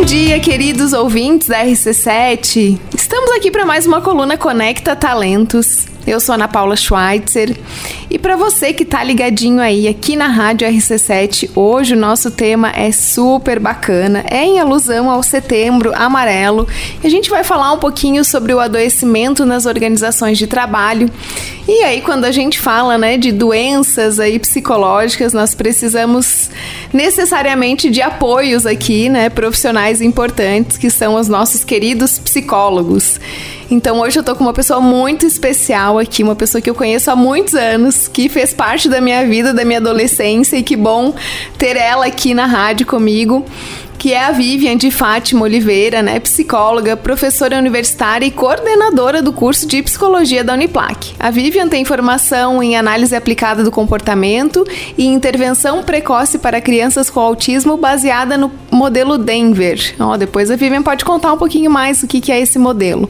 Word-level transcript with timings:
Bom 0.00 0.06
dia, 0.06 0.40
queridos 0.40 0.94
ouvintes 0.94 1.46
da 1.46 1.62
RC7. 1.62 2.78
Estamos 2.96 3.30
aqui 3.32 3.50
para 3.50 3.66
mais 3.66 3.86
uma 3.86 4.00
coluna 4.00 4.34
Conecta 4.38 4.96
Talentos. 4.96 5.84
Eu 6.06 6.18
sou 6.18 6.34
Ana 6.34 6.48
Paula 6.48 6.76
Schweitzer 6.76 7.56
e 8.10 8.18
para 8.18 8.34
você 8.34 8.72
que 8.72 8.84
tá 8.84 9.04
ligadinho 9.04 9.60
aí 9.60 9.86
aqui 9.86 10.16
na 10.16 10.26
Rádio 10.26 10.66
RC7, 10.66 11.50
hoje 11.54 11.94
o 11.94 11.96
nosso 11.96 12.30
tema 12.30 12.72
é 12.74 12.90
super 12.90 13.60
bacana, 13.60 14.24
é 14.28 14.44
em 14.44 14.58
alusão 14.58 15.08
ao 15.08 15.22
Setembro 15.22 15.92
Amarelo. 15.94 16.66
E 17.04 17.06
a 17.06 17.10
gente 17.10 17.30
vai 17.30 17.44
falar 17.44 17.72
um 17.72 17.78
pouquinho 17.78 18.24
sobre 18.24 18.52
o 18.52 18.58
adoecimento 18.58 19.46
nas 19.46 19.66
organizações 19.66 20.38
de 20.38 20.46
trabalho. 20.46 21.08
E 21.68 21.84
aí 21.84 22.00
quando 22.00 22.24
a 22.24 22.32
gente 22.32 22.58
fala, 22.58 22.98
né, 22.98 23.16
de 23.16 23.30
doenças 23.30 24.18
aí 24.18 24.38
psicológicas, 24.38 25.32
nós 25.32 25.54
precisamos 25.54 26.50
necessariamente 26.92 27.90
de 27.90 28.02
apoios 28.02 28.66
aqui, 28.66 29.08
né, 29.08 29.28
profissionais 29.28 30.00
importantes 30.00 30.76
que 30.76 30.90
são 30.90 31.14
os 31.14 31.28
nossos 31.28 31.62
queridos 31.62 32.18
psicólogos. 32.18 33.20
Então 33.70 34.00
hoje 34.00 34.18
eu 34.18 34.24
tô 34.24 34.34
com 34.34 34.42
uma 34.42 34.52
pessoa 34.52 34.80
muito 34.80 35.24
especial 35.24 35.98
aqui, 35.98 36.24
uma 36.24 36.34
pessoa 36.34 36.60
que 36.60 36.68
eu 36.68 36.74
conheço 36.74 37.10
há 37.10 37.14
muitos 37.14 37.54
anos, 37.54 38.08
que 38.08 38.28
fez 38.28 38.52
parte 38.52 38.88
da 38.88 39.00
minha 39.00 39.24
vida, 39.24 39.54
da 39.54 39.64
minha 39.64 39.78
adolescência 39.78 40.56
e 40.56 40.62
que 40.62 40.74
bom 40.74 41.14
ter 41.56 41.76
ela 41.76 42.06
aqui 42.06 42.34
na 42.34 42.46
rádio 42.46 42.84
comigo 42.84 43.46
que 44.00 44.14
é 44.14 44.24
a 44.24 44.32
Vivian 44.32 44.78
de 44.78 44.90
Fátima 44.90 45.42
Oliveira, 45.42 46.00
né, 46.00 46.18
psicóloga, 46.18 46.96
professora 46.96 47.58
universitária 47.58 48.24
e 48.24 48.30
coordenadora 48.30 49.20
do 49.20 49.30
curso 49.30 49.66
de 49.66 49.82
psicologia 49.82 50.42
da 50.42 50.54
Uniplac. 50.54 51.12
A 51.18 51.30
Vivian 51.30 51.68
tem 51.68 51.84
formação 51.84 52.62
em 52.62 52.78
análise 52.78 53.14
aplicada 53.14 53.62
do 53.62 53.70
comportamento 53.70 54.66
e 54.96 55.04
intervenção 55.04 55.82
precoce 55.82 56.38
para 56.38 56.62
crianças 56.62 57.10
com 57.10 57.20
autismo 57.20 57.76
baseada 57.76 58.38
no 58.38 58.50
modelo 58.70 59.18
Denver. 59.18 59.94
Ó, 60.00 60.16
depois 60.16 60.50
a 60.50 60.56
Vivian 60.56 60.82
pode 60.82 61.04
contar 61.04 61.34
um 61.34 61.38
pouquinho 61.38 61.70
mais 61.70 62.02
o 62.02 62.06
que, 62.06 62.22
que 62.22 62.32
é 62.32 62.40
esse 62.40 62.58
modelo. 62.58 63.06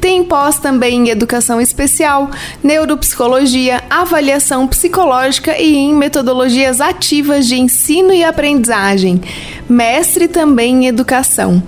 Tem 0.00 0.22
pós 0.22 0.60
também 0.60 1.08
em 1.08 1.08
educação 1.08 1.60
especial, 1.60 2.30
neuropsicologia, 2.62 3.82
avaliação 3.90 4.68
psicológica 4.68 5.58
e 5.58 5.74
em 5.74 5.92
metodologias 5.92 6.80
ativas 6.80 7.48
de 7.48 7.58
ensino 7.58 8.12
e 8.12 8.22
aprendizagem. 8.22 9.20
Mestre 9.68 10.19
mestre 10.20 10.28
também 10.28 10.84
em 10.84 10.86
educação. 10.86 11.62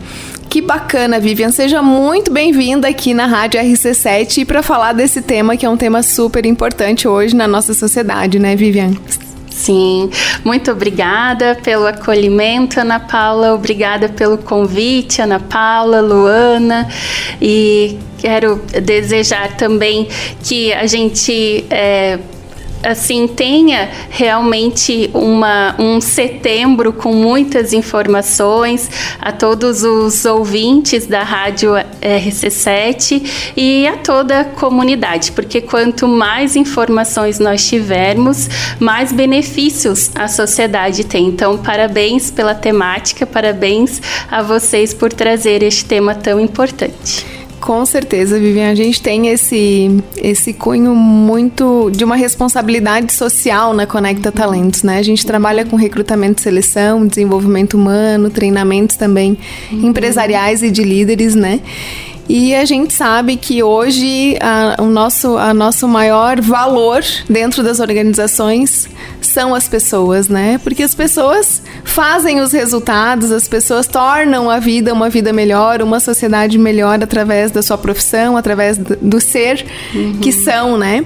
Que 0.48 0.60
bacana, 0.60 1.18
Vivian. 1.18 1.50
Seja 1.50 1.80
muito 1.80 2.30
bem-vinda 2.30 2.86
aqui 2.88 3.14
na 3.14 3.26
Rádio 3.26 3.60
RC7 3.60 4.44
para 4.44 4.62
falar 4.62 4.92
desse 4.92 5.22
tema 5.22 5.56
que 5.56 5.64
é 5.64 5.68
um 5.68 5.76
tema 5.76 6.02
super 6.02 6.44
importante 6.44 7.08
hoje 7.08 7.34
na 7.34 7.48
nossa 7.48 7.72
sociedade, 7.72 8.38
né, 8.38 8.54
Vivian? 8.54 8.92
Sim, 9.48 10.10
muito 10.44 10.70
obrigada 10.70 11.58
pelo 11.62 11.86
acolhimento, 11.86 12.80
Ana 12.80 13.00
Paula. 13.00 13.54
Obrigada 13.54 14.08
pelo 14.08 14.36
convite, 14.36 15.22
Ana 15.22 15.40
Paula, 15.40 16.00
Luana. 16.00 16.88
E 17.40 17.98
quero 18.18 18.60
desejar 18.82 19.56
também 19.56 20.08
que 20.42 20.72
a 20.72 20.86
gente. 20.86 21.64
É, 21.70 22.18
assim 22.82 23.26
tenha 23.28 23.90
realmente 24.10 25.10
uma, 25.14 25.74
um 25.78 26.00
setembro 26.00 26.92
com 26.92 27.12
muitas 27.12 27.72
informações 27.72 28.90
a 29.20 29.32
todos 29.32 29.82
os 29.82 30.24
ouvintes 30.24 31.06
da 31.06 31.22
rádio 31.22 31.72
RC7 32.00 33.52
e 33.56 33.86
a 33.86 33.96
toda 33.96 34.40
a 34.40 34.44
comunidade, 34.44 35.32
porque 35.32 35.60
quanto 35.60 36.08
mais 36.08 36.56
informações 36.56 37.38
nós 37.38 37.66
tivermos, 37.66 38.48
mais 38.78 39.12
benefícios 39.12 40.10
a 40.14 40.28
sociedade 40.28 41.04
tem. 41.04 41.26
Então, 41.26 41.58
parabéns 41.58 42.30
pela 42.30 42.54
temática, 42.54 43.26
parabéns 43.26 44.00
a 44.30 44.42
vocês 44.42 44.92
por 44.92 45.12
trazer 45.12 45.62
este 45.62 45.84
tema 45.84 46.14
tão 46.14 46.40
importante. 46.40 47.41
Com 47.62 47.86
certeza, 47.86 48.40
Vivian. 48.40 48.72
A 48.72 48.74
gente 48.74 49.00
tem 49.00 49.28
esse, 49.28 50.02
esse 50.16 50.52
cunho 50.52 50.96
muito 50.96 51.92
de 51.92 52.02
uma 52.02 52.16
responsabilidade 52.16 53.12
social 53.12 53.72
na 53.72 53.86
Conecta 53.86 54.32
Talentos, 54.32 54.82
né? 54.82 54.98
A 54.98 55.02
gente 55.02 55.24
trabalha 55.24 55.64
com 55.64 55.76
recrutamento 55.76 56.40
e 56.40 56.42
seleção, 56.42 57.06
desenvolvimento 57.06 57.74
humano, 57.74 58.30
treinamentos 58.30 58.96
também 58.96 59.38
uhum. 59.70 59.90
empresariais 59.90 60.60
e 60.60 60.72
de 60.72 60.82
líderes, 60.82 61.36
né? 61.36 61.60
E 62.28 62.54
a 62.54 62.64
gente 62.64 62.94
sabe 62.94 63.36
que 63.36 63.62
hoje 63.62 64.36
a, 64.40 64.80
o 64.82 64.86
nosso, 64.86 65.36
a 65.36 65.52
nosso 65.52 65.88
maior 65.88 66.40
valor 66.40 67.02
dentro 67.28 67.62
das 67.62 67.80
organizações 67.80 68.88
são 69.20 69.54
as 69.54 69.68
pessoas, 69.68 70.28
né? 70.28 70.60
Porque 70.62 70.82
as 70.82 70.94
pessoas 70.94 71.62
fazem 71.84 72.40
os 72.40 72.52
resultados, 72.52 73.32
as 73.32 73.48
pessoas 73.48 73.86
tornam 73.86 74.48
a 74.48 74.58
vida 74.58 74.92
uma 74.92 75.08
vida 75.08 75.32
melhor, 75.32 75.82
uma 75.82 76.00
sociedade 76.00 76.58
melhor 76.58 77.02
através 77.02 77.50
da 77.50 77.62
sua 77.62 77.78
profissão, 77.78 78.36
através 78.36 78.78
do 78.78 79.20
ser 79.20 79.64
uhum. 79.94 80.18
que 80.20 80.32
são, 80.32 80.78
né? 80.78 81.04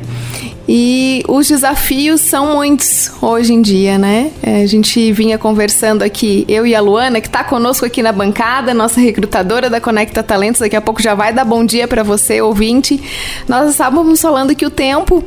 E 0.69 1.23
os 1.29 1.47
desafios 1.47 2.21
são 2.23 2.57
muitos 2.57 3.13
hoje 3.23 3.53
em 3.55 3.63
dia, 3.63 3.99
né? 3.99 4.33
É, 4.43 4.63
a 4.63 4.67
gente 4.67 5.13
vinha 5.13 5.39
conversando 5.39 6.03
aqui, 6.03 6.45
eu 6.49 6.67
e 6.67 6.75
a 6.75 6.81
Luana, 6.81 7.21
que 7.21 7.29
está 7.29 7.45
conosco 7.45 7.87
aqui 7.87 8.03
na 8.03 8.11
bancada, 8.11 8.75
nossa 8.75 9.01
recrutadora 9.01 9.71
da 9.71 9.81
Conecta 9.81 10.25
Talentos, 10.25 10.61
daqui 10.61 10.75
a 10.75 10.81
pouco 10.81 11.01
já 11.01 11.06
vai 11.15 11.33
dar 11.33 11.45
bom 11.45 11.65
dia 11.65 11.87
para 11.87 12.03
você, 12.03 12.41
ouvinte. 12.41 13.03
Nós 13.49 13.71
estávamos 13.71 14.21
falando 14.21 14.55
que 14.55 14.67
o 14.67 14.71
tempo 14.71 15.23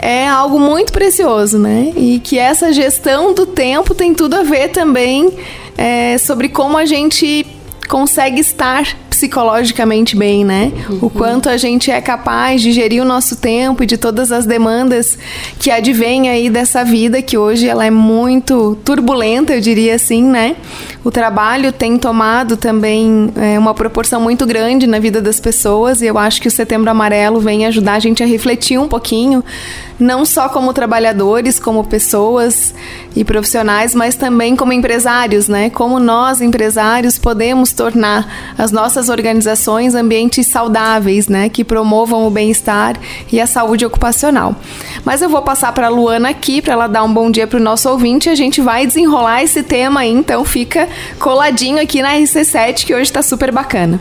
é 0.00 0.28
algo 0.28 0.60
muito 0.60 0.92
precioso, 0.92 1.58
né? 1.58 1.92
E 1.96 2.20
que 2.20 2.38
essa 2.38 2.72
gestão 2.72 3.34
do 3.34 3.44
tempo 3.46 3.94
tem 3.94 4.14
tudo 4.14 4.36
a 4.36 4.42
ver 4.42 4.68
também 4.68 5.30
é, 5.76 6.16
sobre 6.18 6.48
como 6.48 6.78
a 6.78 6.84
gente 6.84 7.46
consegue 7.88 8.40
estar 8.40 8.84
psicologicamente 9.08 10.14
bem, 10.14 10.44
né? 10.44 10.70
Uhum. 10.88 10.98
O 11.02 11.10
quanto 11.10 11.48
a 11.48 11.56
gente 11.56 11.90
é 11.90 12.00
capaz 12.00 12.62
de 12.62 12.70
gerir 12.70 13.02
o 13.02 13.04
nosso 13.04 13.36
tempo 13.36 13.82
e 13.82 13.86
de 13.86 13.96
todas 13.96 14.30
as 14.30 14.46
demandas 14.46 15.18
que 15.58 15.70
advêm 15.70 16.28
aí 16.28 16.48
dessa 16.48 16.84
vida 16.84 17.20
que 17.20 17.36
hoje 17.36 17.66
ela 17.66 17.84
é 17.84 17.90
muito 17.90 18.76
turbulenta, 18.84 19.54
eu 19.54 19.60
diria 19.60 19.94
assim, 19.96 20.22
né? 20.22 20.54
O 21.04 21.12
trabalho 21.12 21.72
tem 21.72 21.96
tomado 21.96 22.56
também 22.56 23.32
é, 23.36 23.56
uma 23.56 23.72
proporção 23.72 24.20
muito 24.20 24.44
grande 24.44 24.84
na 24.86 24.98
vida 24.98 25.22
das 25.22 25.38
pessoas 25.38 26.02
e 26.02 26.06
eu 26.06 26.18
acho 26.18 26.42
que 26.42 26.48
o 26.48 26.50
Setembro 26.50 26.90
Amarelo 26.90 27.40
vem 27.40 27.66
ajudar 27.66 27.94
a 27.94 27.98
gente 28.00 28.22
a 28.22 28.26
refletir 28.26 28.78
um 28.78 28.88
pouquinho, 28.88 29.44
não 29.98 30.24
só 30.24 30.48
como 30.48 30.72
trabalhadores, 30.72 31.60
como 31.60 31.84
pessoas 31.84 32.74
e 33.14 33.24
profissionais, 33.24 33.94
mas 33.94 34.16
também 34.16 34.56
como 34.56 34.72
empresários, 34.72 35.48
né? 35.48 35.70
Como 35.70 36.00
nós 36.00 36.40
empresários 36.40 37.16
podemos 37.16 37.72
tornar 37.72 38.54
as 38.58 38.72
nossas 38.72 39.08
organizações 39.08 39.94
ambientes 39.94 40.48
saudáveis, 40.48 41.28
né, 41.28 41.48
que 41.48 41.64
promovam 41.64 42.26
o 42.26 42.30
bem-estar 42.30 42.96
e 43.32 43.40
a 43.40 43.46
saúde 43.46 43.86
ocupacional. 43.86 44.54
Mas 45.04 45.22
eu 45.22 45.28
vou 45.28 45.42
passar 45.42 45.72
para 45.72 45.86
a 45.86 45.90
Luana 45.90 46.30
aqui 46.30 46.60
para 46.60 46.72
ela 46.72 46.86
dar 46.88 47.04
um 47.04 47.12
bom 47.12 47.30
dia 47.30 47.46
para 47.46 47.58
o 47.58 47.62
nosso 47.62 47.88
ouvinte 47.88 48.28
e 48.28 48.32
a 48.32 48.34
gente 48.34 48.60
vai 48.60 48.86
desenrolar 48.86 49.42
esse 49.42 49.62
tema 49.62 50.00
aí, 50.00 50.10
então 50.10 50.44
fica 50.44 50.87
coladinho 51.18 51.80
aqui 51.80 52.02
na 52.02 52.14
RC7 52.14 52.86
que 52.86 52.94
hoje 52.94 53.04
está 53.04 53.22
super 53.22 53.52
bacana. 53.52 54.00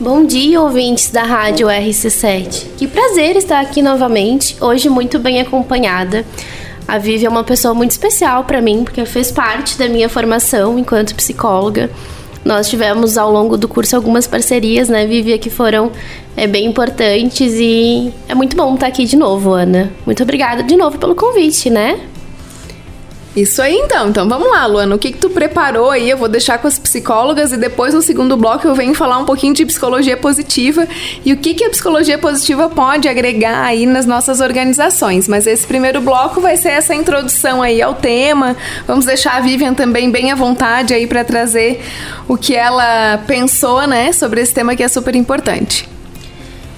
Bom 0.00 0.24
dia, 0.24 0.60
ouvintes 0.60 1.10
da 1.10 1.24
Rádio 1.24 1.66
RC7. 1.66 2.66
Que 2.76 2.86
prazer 2.86 3.36
estar 3.36 3.60
aqui 3.60 3.82
novamente, 3.82 4.56
hoje 4.60 4.88
muito 4.88 5.18
bem 5.18 5.40
acompanhada. 5.40 6.24
A 6.86 6.98
Vivi 6.98 7.26
é 7.26 7.28
uma 7.28 7.42
pessoa 7.42 7.74
muito 7.74 7.90
especial 7.90 8.44
para 8.44 8.60
mim, 8.60 8.84
porque 8.84 9.04
fez 9.04 9.32
parte 9.32 9.76
da 9.76 9.88
minha 9.88 10.08
formação 10.08 10.78
enquanto 10.78 11.14
psicóloga. 11.14 11.90
Nós 12.44 12.70
tivemos 12.70 13.18
ao 13.18 13.30
longo 13.30 13.56
do 13.56 13.68
curso 13.68 13.96
algumas 13.96 14.26
parcerias, 14.26 14.88
né, 14.88 15.04
Vivia, 15.04 15.36
que 15.36 15.50
foram 15.50 15.90
é, 16.36 16.46
bem 16.46 16.64
importantes 16.64 17.54
e 17.54 18.12
é 18.28 18.34
muito 18.34 18.56
bom 18.56 18.74
estar 18.74 18.86
aqui 18.86 19.04
de 19.04 19.16
novo, 19.16 19.52
Ana. 19.52 19.92
Muito 20.06 20.22
obrigada 20.22 20.62
de 20.62 20.76
novo 20.76 20.96
pelo 20.96 21.14
convite, 21.14 21.68
né? 21.68 21.98
Isso 23.40 23.62
aí 23.62 23.74
então. 23.74 24.08
Então 24.08 24.28
vamos 24.28 24.48
lá, 24.48 24.66
Luana. 24.66 24.94
O 24.94 24.98
que, 24.98 25.12
que 25.12 25.18
tu 25.18 25.30
preparou 25.30 25.90
aí? 25.90 26.10
Eu 26.10 26.16
vou 26.16 26.28
deixar 26.28 26.58
com 26.58 26.66
as 26.66 26.78
psicólogas 26.78 27.52
e 27.52 27.56
depois 27.56 27.94
no 27.94 28.02
segundo 28.02 28.36
bloco 28.36 28.66
eu 28.66 28.74
venho 28.74 28.94
falar 28.94 29.18
um 29.18 29.24
pouquinho 29.24 29.54
de 29.54 29.64
psicologia 29.64 30.16
positiva 30.16 30.86
e 31.24 31.32
o 31.32 31.36
que, 31.36 31.54
que 31.54 31.64
a 31.64 31.70
psicologia 31.70 32.18
positiva 32.18 32.68
pode 32.68 33.08
agregar 33.08 33.64
aí 33.64 33.86
nas 33.86 34.06
nossas 34.06 34.40
organizações. 34.40 35.28
Mas 35.28 35.46
esse 35.46 35.66
primeiro 35.66 36.00
bloco 36.00 36.40
vai 36.40 36.56
ser 36.56 36.70
essa 36.70 36.94
introdução 36.94 37.62
aí 37.62 37.80
ao 37.80 37.94
tema. 37.94 38.56
Vamos 38.86 39.04
deixar 39.04 39.36
a 39.36 39.40
Vivian 39.40 39.74
também 39.74 40.10
bem 40.10 40.32
à 40.32 40.34
vontade 40.34 40.94
aí 40.94 41.06
para 41.06 41.24
trazer 41.24 41.80
o 42.26 42.36
que 42.36 42.54
ela 42.54 43.18
pensou, 43.26 43.86
né, 43.86 44.12
sobre 44.12 44.40
esse 44.40 44.52
tema 44.52 44.74
que 44.74 44.82
é 44.82 44.88
super 44.88 45.14
importante. 45.14 45.97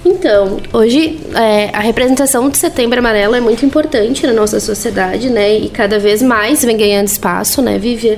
Então, 0.03 0.57
hoje 0.73 1.19
é, 1.35 1.69
a 1.73 1.79
representação 1.79 2.49
do 2.49 2.57
Setembro 2.57 2.99
Amarelo 2.99 3.35
é 3.35 3.39
muito 3.39 3.65
importante 3.65 4.25
na 4.25 4.33
nossa 4.33 4.59
sociedade, 4.59 5.29
né? 5.29 5.57
E 5.57 5.69
cada 5.69 5.99
vez 5.99 6.21
mais 6.21 6.65
vem 6.65 6.75
ganhando 6.75 7.07
espaço, 7.07 7.61
né, 7.61 7.77
Vivian? 7.77 8.17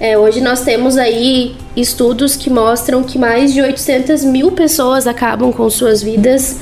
É, 0.00 0.16
hoje 0.16 0.40
nós 0.40 0.60
temos 0.60 0.96
aí 0.96 1.56
estudos 1.76 2.36
que 2.36 2.48
mostram 2.48 3.02
que 3.02 3.18
mais 3.18 3.52
de 3.52 3.60
800 3.60 4.22
mil 4.24 4.52
pessoas 4.52 5.08
acabam 5.08 5.52
com 5.52 5.68
suas 5.68 6.00
vidas 6.00 6.56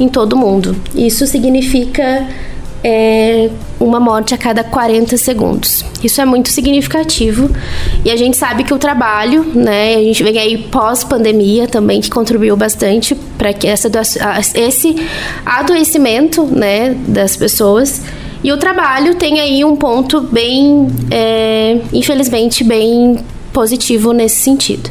em 0.00 0.08
todo 0.08 0.32
o 0.32 0.36
mundo. 0.38 0.74
Isso 0.94 1.26
significa 1.26 2.26
é 2.82 3.50
uma 3.80 3.98
morte 3.98 4.34
a 4.34 4.38
cada 4.38 4.62
40 4.62 5.16
segundos. 5.16 5.84
Isso 6.02 6.20
é 6.20 6.24
muito 6.24 6.48
significativo 6.48 7.50
e 8.04 8.10
a 8.10 8.16
gente 8.16 8.36
sabe 8.36 8.64
que 8.64 8.72
o 8.72 8.78
trabalho, 8.78 9.44
né, 9.54 9.94
a 9.94 10.02
gente 10.02 10.22
vem 10.22 10.38
aí 10.38 10.58
pós-pandemia 10.58 11.66
também 11.66 12.00
que 12.00 12.10
contribuiu 12.10 12.56
bastante 12.56 13.14
para 13.36 13.52
que 13.52 13.66
essa, 13.66 13.90
esse 14.54 14.96
adoecimento, 15.44 16.44
né, 16.44 16.96
das 17.08 17.36
pessoas 17.36 18.02
e 18.42 18.52
o 18.52 18.56
trabalho 18.56 19.16
tem 19.16 19.40
aí 19.40 19.64
um 19.64 19.74
ponto 19.74 20.20
bem, 20.20 20.88
é, 21.10 21.80
infelizmente, 21.92 22.62
bem 22.62 23.18
positivo 23.52 24.12
nesse 24.12 24.36
sentido. 24.36 24.90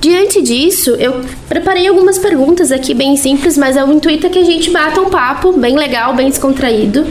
Diante 0.00 0.40
disso, 0.40 0.90
eu 0.90 1.22
preparei 1.48 1.88
algumas 1.88 2.18
perguntas 2.18 2.70
aqui 2.70 2.94
bem 2.94 3.16
simples, 3.16 3.58
mas 3.58 3.76
é 3.76 3.84
o 3.84 3.92
intuito 3.92 4.26
é 4.26 4.30
que 4.30 4.38
a 4.38 4.44
gente 4.44 4.70
bata 4.70 5.00
um 5.00 5.10
papo 5.10 5.52
bem 5.52 5.76
legal, 5.76 6.14
bem 6.14 6.28
descontraído 6.28 7.04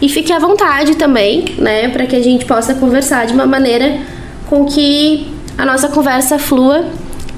e 0.00 0.08
fique 0.10 0.30
à 0.30 0.38
vontade 0.38 0.96
também, 0.96 1.46
né, 1.56 1.88
para 1.88 2.04
que 2.06 2.14
a 2.14 2.22
gente 2.22 2.44
possa 2.44 2.74
conversar 2.74 3.26
de 3.26 3.32
uma 3.32 3.46
maneira 3.46 3.98
com 4.50 4.66
que 4.66 5.26
a 5.56 5.64
nossa 5.64 5.88
conversa 5.88 6.38
flua 6.38 6.84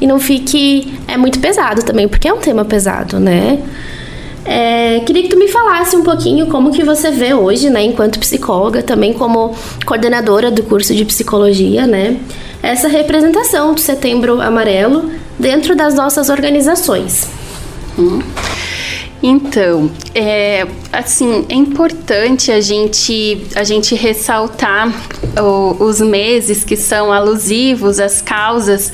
e 0.00 0.06
não 0.06 0.18
fique 0.18 0.92
é 1.06 1.16
muito 1.16 1.38
pesado 1.38 1.84
também, 1.84 2.08
porque 2.08 2.26
é 2.26 2.32
um 2.32 2.38
tema 2.38 2.64
pesado, 2.64 3.20
né? 3.20 3.60
É, 4.46 5.00
queria 5.00 5.24
que 5.24 5.28
tu 5.28 5.36
me 5.36 5.48
falasse 5.48 5.96
um 5.96 6.02
pouquinho 6.02 6.46
como 6.46 6.70
que 6.70 6.84
você 6.84 7.10
vê 7.10 7.34
hoje, 7.34 7.68
né, 7.68 7.82
enquanto 7.82 8.20
psicóloga, 8.20 8.82
também 8.82 9.12
como 9.12 9.54
coordenadora 9.84 10.50
do 10.50 10.62
curso 10.62 10.94
de 10.94 11.04
psicologia, 11.04 11.86
né, 11.86 12.16
essa 12.62 12.86
representação 12.86 13.74
do 13.74 13.80
Setembro 13.80 14.40
Amarelo 14.40 15.10
dentro 15.38 15.74
das 15.74 15.94
nossas 15.94 16.28
organizações. 16.28 17.28
Hum. 17.98 18.20
Então, 19.22 19.90
é, 20.14 20.66
assim, 20.92 21.46
é 21.48 21.54
importante 21.54 22.52
a 22.52 22.60
gente, 22.60 23.46
a 23.54 23.64
gente 23.64 23.94
ressaltar 23.94 24.92
o, 25.40 25.82
os 25.82 26.00
meses 26.00 26.62
que 26.64 26.76
são 26.76 27.12
alusivos 27.12 27.98
às 27.98 28.20
causas, 28.20 28.92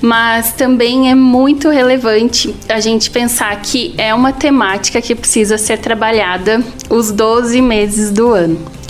mas 0.00 0.52
também 0.52 1.10
é 1.10 1.14
muito 1.14 1.68
relevante 1.70 2.54
a 2.68 2.80
gente 2.80 3.10
pensar 3.10 3.60
que 3.62 3.94
é 3.96 4.14
uma 4.14 4.32
temática 4.32 5.00
que 5.00 5.14
precisa 5.14 5.56
ser 5.56 5.78
trabalhada 5.78 6.62
os 6.90 7.10
12 7.10 7.60
meses 7.60 8.10
do 8.10 8.32
ano. 8.32 8.81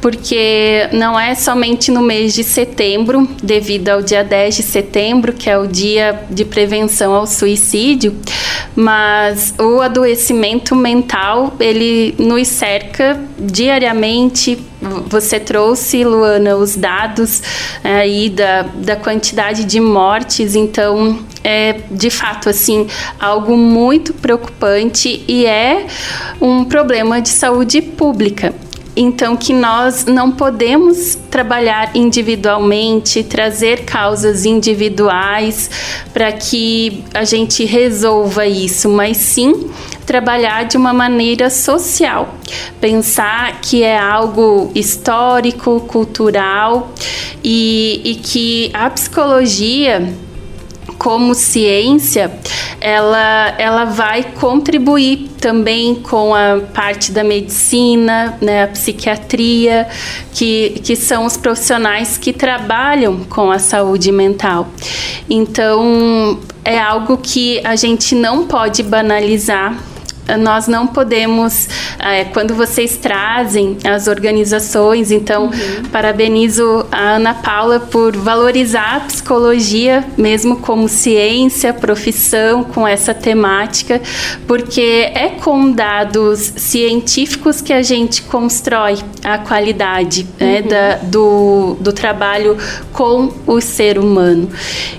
Porque 0.00 0.88
não 0.92 1.18
é 1.18 1.34
somente 1.34 1.90
no 1.90 2.00
mês 2.00 2.34
de 2.34 2.44
setembro, 2.44 3.28
devido 3.42 3.88
ao 3.88 4.02
dia 4.02 4.22
10 4.22 4.56
de 4.56 4.62
setembro, 4.62 5.32
que 5.32 5.48
é 5.48 5.58
o 5.58 5.66
dia 5.66 6.24
de 6.30 6.44
prevenção 6.44 7.14
ao 7.14 7.26
suicídio, 7.26 8.14
mas 8.74 9.54
o 9.58 9.80
adoecimento 9.80 10.74
mental, 10.74 11.54
ele 11.58 12.14
nos 12.18 12.48
cerca 12.48 13.20
diariamente. 13.38 14.58
Você 15.08 15.38
trouxe, 15.38 16.04
Luana, 16.04 16.56
os 16.56 16.74
dados 16.74 17.42
é, 17.84 17.96
aí 17.96 18.30
da, 18.30 18.62
da 18.62 18.96
quantidade 18.96 19.64
de 19.64 19.78
mortes, 19.78 20.54
então 20.54 21.18
é 21.44 21.80
de 21.90 22.10
fato 22.10 22.48
assim 22.48 22.86
algo 23.18 23.56
muito 23.56 24.12
preocupante 24.14 25.24
e 25.26 25.46
é 25.46 25.86
um 26.40 26.64
problema 26.64 27.20
de 27.20 27.28
saúde 27.28 27.82
pública. 27.82 28.54
Então, 28.96 29.36
que 29.36 29.52
nós 29.52 30.04
não 30.04 30.32
podemos 30.32 31.16
trabalhar 31.30 31.92
individualmente, 31.94 33.22
trazer 33.22 33.84
causas 33.84 34.44
individuais 34.44 35.70
para 36.12 36.32
que 36.32 37.04
a 37.14 37.24
gente 37.24 37.64
resolva 37.64 38.46
isso, 38.46 38.88
mas 38.88 39.16
sim 39.16 39.70
trabalhar 40.04 40.64
de 40.64 40.76
uma 40.76 40.92
maneira 40.92 41.48
social. 41.48 42.34
Pensar 42.80 43.60
que 43.60 43.84
é 43.84 43.96
algo 43.96 44.70
histórico, 44.74 45.80
cultural 45.82 46.92
e, 47.44 48.00
e 48.04 48.14
que 48.16 48.70
a 48.74 48.90
psicologia 48.90 50.12
como 51.00 51.34
ciência, 51.34 52.30
ela, 52.78 53.54
ela 53.56 53.86
vai 53.86 54.22
contribuir 54.22 55.30
também 55.40 55.94
com 55.94 56.34
a 56.34 56.60
parte 56.74 57.10
da 57.10 57.24
medicina, 57.24 58.36
né, 58.38 58.64
a 58.64 58.68
psiquiatria, 58.68 59.88
que, 60.34 60.78
que 60.84 60.94
são 60.94 61.24
os 61.24 61.38
profissionais 61.38 62.18
que 62.18 62.34
trabalham 62.34 63.24
com 63.24 63.50
a 63.50 63.58
saúde 63.58 64.12
mental. 64.12 64.68
Então, 65.28 66.38
é 66.62 66.78
algo 66.78 67.16
que 67.16 67.62
a 67.64 67.76
gente 67.76 68.14
não 68.14 68.46
pode 68.46 68.82
banalizar 68.82 69.82
nós 70.36 70.66
não 70.68 70.86
podemos, 70.86 71.68
é, 71.98 72.24
quando 72.24 72.54
vocês 72.54 72.96
trazem 72.96 73.76
as 73.84 74.06
organizações, 74.06 75.10
então 75.10 75.46
uhum. 75.46 75.84
parabenizo 75.90 76.86
a 76.90 77.16
Ana 77.16 77.34
Paula 77.34 77.80
por 77.80 78.16
valorizar 78.16 78.96
a 78.96 79.00
psicologia 79.00 80.04
mesmo 80.16 80.56
como 80.56 80.88
ciência, 80.88 81.72
profissão, 81.72 82.64
com 82.64 82.86
essa 82.86 83.14
temática, 83.14 84.00
porque 84.46 85.10
é 85.14 85.30
com 85.40 85.70
dados 85.70 86.52
científicos 86.56 87.60
que 87.60 87.72
a 87.72 87.82
gente 87.82 88.22
constrói 88.22 88.98
a 89.24 89.38
qualidade 89.38 90.26
né, 90.38 90.60
uhum. 90.60 90.68
da, 90.68 90.96
do, 90.96 91.76
do 91.80 91.92
trabalho 91.92 92.56
com 92.92 93.32
o 93.46 93.60
ser 93.60 93.98
humano. 93.98 94.50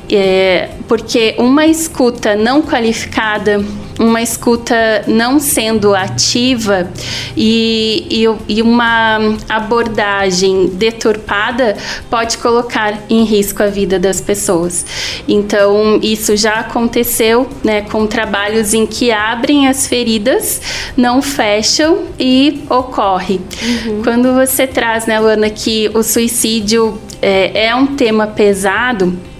É, 0.10 0.70
porque 0.92 1.36
uma 1.38 1.66
escuta 1.66 2.36
não 2.36 2.62
qualificada 2.62 3.64
uma 3.98 4.22
escuta 4.22 4.76
não 5.08 5.40
sendo 5.40 5.96
ativa 5.96 6.92
e, 7.38 8.06
e, 8.10 8.56
e, 8.58 8.62
uma 8.62 9.20
abordagem 9.48 10.68
deturpada 10.74 11.78
pode 12.10 12.38
colocar 12.40 13.00
em 13.10 13.24
risco 13.24 13.62
a 13.62 13.68
vida 13.68 14.00
das 14.00 14.20
pessoas. 14.20 14.86
Então, 15.28 16.00
isso 16.02 16.36
já 16.36 16.56
aconteceu 16.56 17.48
né, 17.64 17.84
com 17.84 18.08
trabalhos 18.08 18.74
em 18.74 18.88
que 18.88 19.12
abrem 19.12 19.68
as 19.68 19.86
feridas, 19.88 20.60
não 20.98 21.22
fecham 21.22 22.06
e 22.20 22.64
ocorre. 22.70 23.40
Uhum. 23.62 24.02
Quando 24.04 24.34
você 24.34 24.66
traz, 24.66 25.06
né, 25.06 25.20
Luana, 25.20 25.50
que 25.50 25.90
o 25.94 26.02
suicídio 26.02 27.00
é, 27.22 27.68
é 27.68 27.76
um 27.76 27.88
tema 27.88 28.26
pesado 28.26 29.31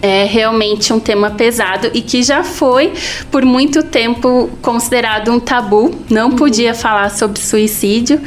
é 0.00 0.24
realmente 0.24 0.92
um 0.92 1.00
tema 1.00 1.30
pesado 1.30 1.90
e 1.92 2.00
que 2.00 2.22
já 2.22 2.44
foi 2.44 2.92
por 3.30 3.44
muito 3.44 3.82
tempo 3.82 4.50
considerado 4.62 5.30
um 5.32 5.40
tabu, 5.40 5.94
não 6.08 6.30
uhum. 6.30 6.36
podia 6.36 6.74
falar 6.74 7.10
sobre 7.10 7.40
suicídio. 7.40 8.20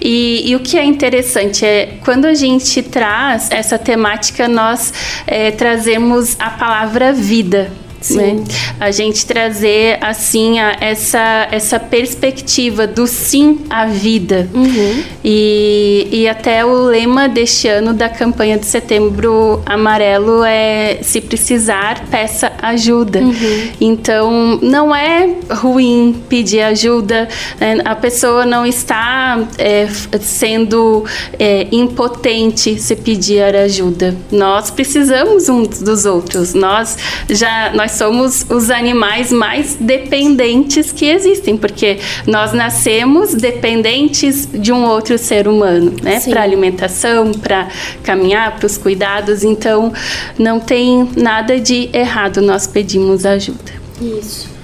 E, 0.00 0.50
e, 0.50 0.56
o 0.56 0.60
que 0.60 0.78
é 0.78 0.84
interessante 0.84 1.64
é 1.64 1.98
quando 2.04 2.26
a 2.26 2.34
gente 2.34 2.82
traz 2.82 3.50
essa 3.50 3.78
temática, 3.78 4.48
nós 4.48 4.92
é, 5.26 5.50
trazemos 5.50 6.36
a 6.38 6.50
palavra 6.50 7.12
vida 7.12 7.70
né? 8.10 8.44
A 8.80 8.90
gente 8.90 9.24
trazer 9.24 9.98
assim 10.00 10.58
a, 10.58 10.76
essa 10.80 11.48
essa 11.50 11.78
perspectiva 11.80 12.86
do 12.86 13.06
sim 13.06 13.60
à 13.70 13.86
vida 13.86 14.48
uhum. 14.52 15.02
e, 15.24 16.08
e 16.10 16.28
até 16.28 16.64
o 16.64 16.84
lema 16.84 17.28
deste 17.28 17.68
ano 17.68 17.94
da 17.94 18.08
campanha 18.08 18.58
de 18.58 18.66
Setembro 18.66 19.62
Amarelo 19.64 20.44
é 20.44 20.98
se 21.02 21.20
precisar 21.20 22.04
peça 22.10 22.52
ajuda. 22.60 23.20
Uhum. 23.20 23.68
Então 23.80 24.58
não 24.60 24.94
é 24.94 25.30
ruim 25.50 26.22
pedir 26.28 26.60
ajuda, 26.62 27.28
né? 27.60 27.78
a 27.84 27.94
pessoa 27.94 28.44
não 28.44 28.66
está 28.66 29.42
é, 29.58 29.88
sendo 30.20 31.04
é, 31.38 31.68
impotente 31.72 32.80
se 32.80 32.96
pedir 32.96 33.54
ajuda. 33.54 34.14
Nós 34.30 34.70
precisamos 34.70 35.48
uns 35.48 35.80
dos 35.80 36.04
outros. 36.04 36.54
Nós 36.54 36.96
já 37.28 37.72
nós 37.74 37.92
somos 37.94 38.46
os 38.48 38.70
animais 38.70 39.32
mais 39.32 39.76
dependentes 39.78 40.92
que 40.92 41.06
existem, 41.06 41.56
porque 41.56 41.98
nós 42.26 42.52
nascemos 42.52 43.34
dependentes 43.34 44.48
de 44.52 44.72
um 44.72 44.84
outro 44.84 45.18
ser 45.18 45.48
humano, 45.48 45.94
né? 46.02 46.20
Para 46.20 46.42
alimentação, 46.42 47.32
para 47.32 47.68
caminhar, 48.02 48.56
para 48.56 48.66
os 48.66 48.76
cuidados. 48.76 49.44
Então, 49.44 49.92
não 50.38 50.60
tem 50.60 51.08
nada 51.16 51.58
de 51.58 51.90
errado 51.92 52.40
nós 52.40 52.66
pedimos 52.66 53.24
ajuda. 53.24 53.72
Isso. 54.00 54.54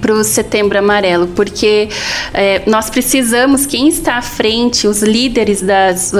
para 0.00 0.12
o 0.12 0.22
Setembro 0.22 0.78
Amarelo, 0.78 1.28
porque 1.28 1.88
é, 2.34 2.62
nós 2.66 2.90
precisamos, 2.90 3.64
quem 3.64 3.88
está 3.88 4.16
à 4.16 4.22
frente, 4.22 4.86
os 4.86 5.02
líderes 5.02 5.62
das 5.62 6.12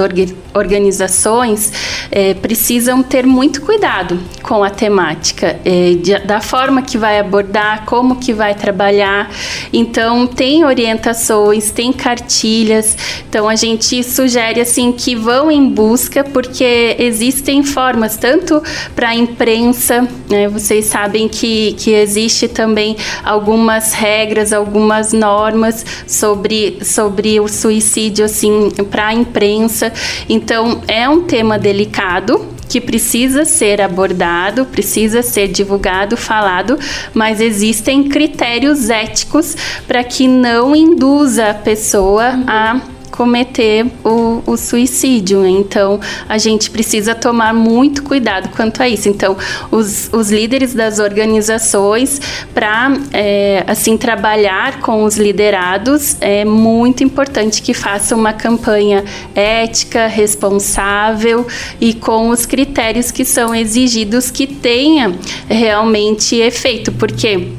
organizações, 0.53 1.71
é, 2.11 2.33
precisam 2.33 3.03
ter 3.03 3.25
muito 3.25 3.61
cuidado 3.61 4.19
com 4.41 4.63
a 4.63 4.69
temática, 4.69 5.59
é, 5.63 5.93
de, 5.93 6.17
da 6.19 6.41
forma 6.41 6.81
que 6.81 6.97
vai 6.97 7.19
abordar, 7.19 7.85
como 7.85 8.15
que 8.15 8.33
vai 8.33 8.55
trabalhar. 8.55 9.29
Então, 9.71 10.25
tem 10.25 10.65
orientações, 10.65 11.71
tem 11.71 11.93
cartilhas. 11.93 12.97
Então, 13.29 13.47
a 13.47 13.55
gente 13.55 14.03
sugere 14.03 14.59
assim 14.59 14.91
que 14.91 15.15
vão 15.15 15.51
em 15.51 15.69
busca, 15.69 16.23
porque 16.23 16.95
existem 16.97 17.63
formas 17.63 18.17
tanto 18.17 18.61
para 18.95 19.09
a 19.09 19.15
imprensa, 19.15 20.07
né, 20.29 20.47
vocês 20.47 20.85
sabem 20.85 21.27
que, 21.27 21.73
que 21.73 21.91
existe 21.91 22.47
também 22.47 22.97
algum 23.23 23.50
algumas 23.51 23.91
regras, 23.91 24.53
algumas 24.53 25.11
normas 25.11 25.85
sobre, 26.07 26.79
sobre 26.85 27.37
o 27.37 27.49
suicídio 27.49 28.23
assim 28.23 28.69
para 28.89 29.07
a 29.07 29.13
imprensa. 29.13 29.91
Então 30.29 30.81
é 30.87 31.07
um 31.09 31.23
tema 31.23 31.59
delicado 31.59 32.47
que 32.69 32.79
precisa 32.79 33.43
ser 33.43 33.81
abordado, 33.81 34.63
precisa 34.63 35.21
ser 35.21 35.49
divulgado, 35.49 36.15
falado, 36.15 36.79
mas 37.13 37.41
existem 37.41 38.07
critérios 38.07 38.89
éticos 38.89 39.57
para 39.85 40.01
que 40.01 40.29
não 40.29 40.73
induza 40.73 41.49
a 41.49 41.53
pessoa 41.53 42.29
uhum. 42.29 42.43
a 42.47 42.81
cometer 43.11 43.85
o, 44.03 44.41
o 44.45 44.57
suicídio. 44.57 45.41
Né? 45.41 45.49
Então, 45.49 45.99
a 46.27 46.37
gente 46.37 46.71
precisa 46.71 47.13
tomar 47.13 47.53
muito 47.53 48.03
cuidado 48.03 48.49
quanto 48.55 48.81
a 48.81 48.89
isso. 48.89 49.09
Então, 49.09 49.37
os, 49.69 50.09
os 50.11 50.31
líderes 50.31 50.73
das 50.73 50.99
organizações, 50.99 52.19
para 52.53 52.93
é, 53.13 53.63
assim 53.67 53.97
trabalhar 53.97 54.79
com 54.79 55.03
os 55.03 55.17
liderados, 55.17 56.15
é 56.21 56.45
muito 56.45 57.03
importante 57.03 57.61
que 57.61 57.73
façam 57.73 58.17
uma 58.17 58.33
campanha 58.33 59.03
ética, 59.35 60.07
responsável 60.07 61.45
e 61.79 61.93
com 61.93 62.29
os 62.29 62.45
critérios 62.45 63.11
que 63.11 63.25
são 63.25 63.53
exigidos 63.53 64.31
que 64.31 64.47
tenha 64.47 65.13
realmente 65.47 66.35
efeito, 66.35 66.91
porque 66.93 67.49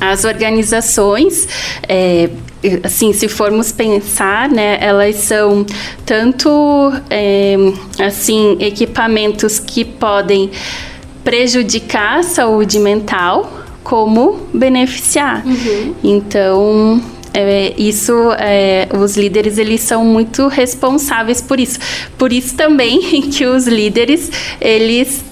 as 0.00 0.24
organizações 0.24 1.48
é, 1.88 2.28
assim, 2.82 3.12
se 3.12 3.28
formos 3.28 3.72
pensar, 3.72 4.48
né, 4.48 4.78
elas 4.80 5.16
são 5.16 5.64
tanto 6.04 6.92
é, 7.10 7.56
assim 7.98 8.56
equipamentos 8.60 9.58
que 9.58 9.84
podem 9.84 10.50
prejudicar 11.24 12.20
a 12.20 12.22
saúde 12.22 12.78
mental 12.78 13.64
como 13.82 14.46
beneficiar. 14.52 15.44
Uhum. 15.46 15.94
Então 16.02 17.02
é, 17.32 17.74
isso, 17.76 18.32
é, 18.38 18.88
os 18.98 19.16
líderes 19.16 19.58
eles 19.58 19.82
são 19.82 20.04
muito 20.04 20.48
responsáveis 20.48 21.42
por 21.42 21.60
isso. 21.60 21.78
Por 22.16 22.32
isso 22.32 22.54
também 22.54 23.20
que 23.30 23.44
os 23.44 23.66
líderes 23.66 24.30
eles 24.60 25.22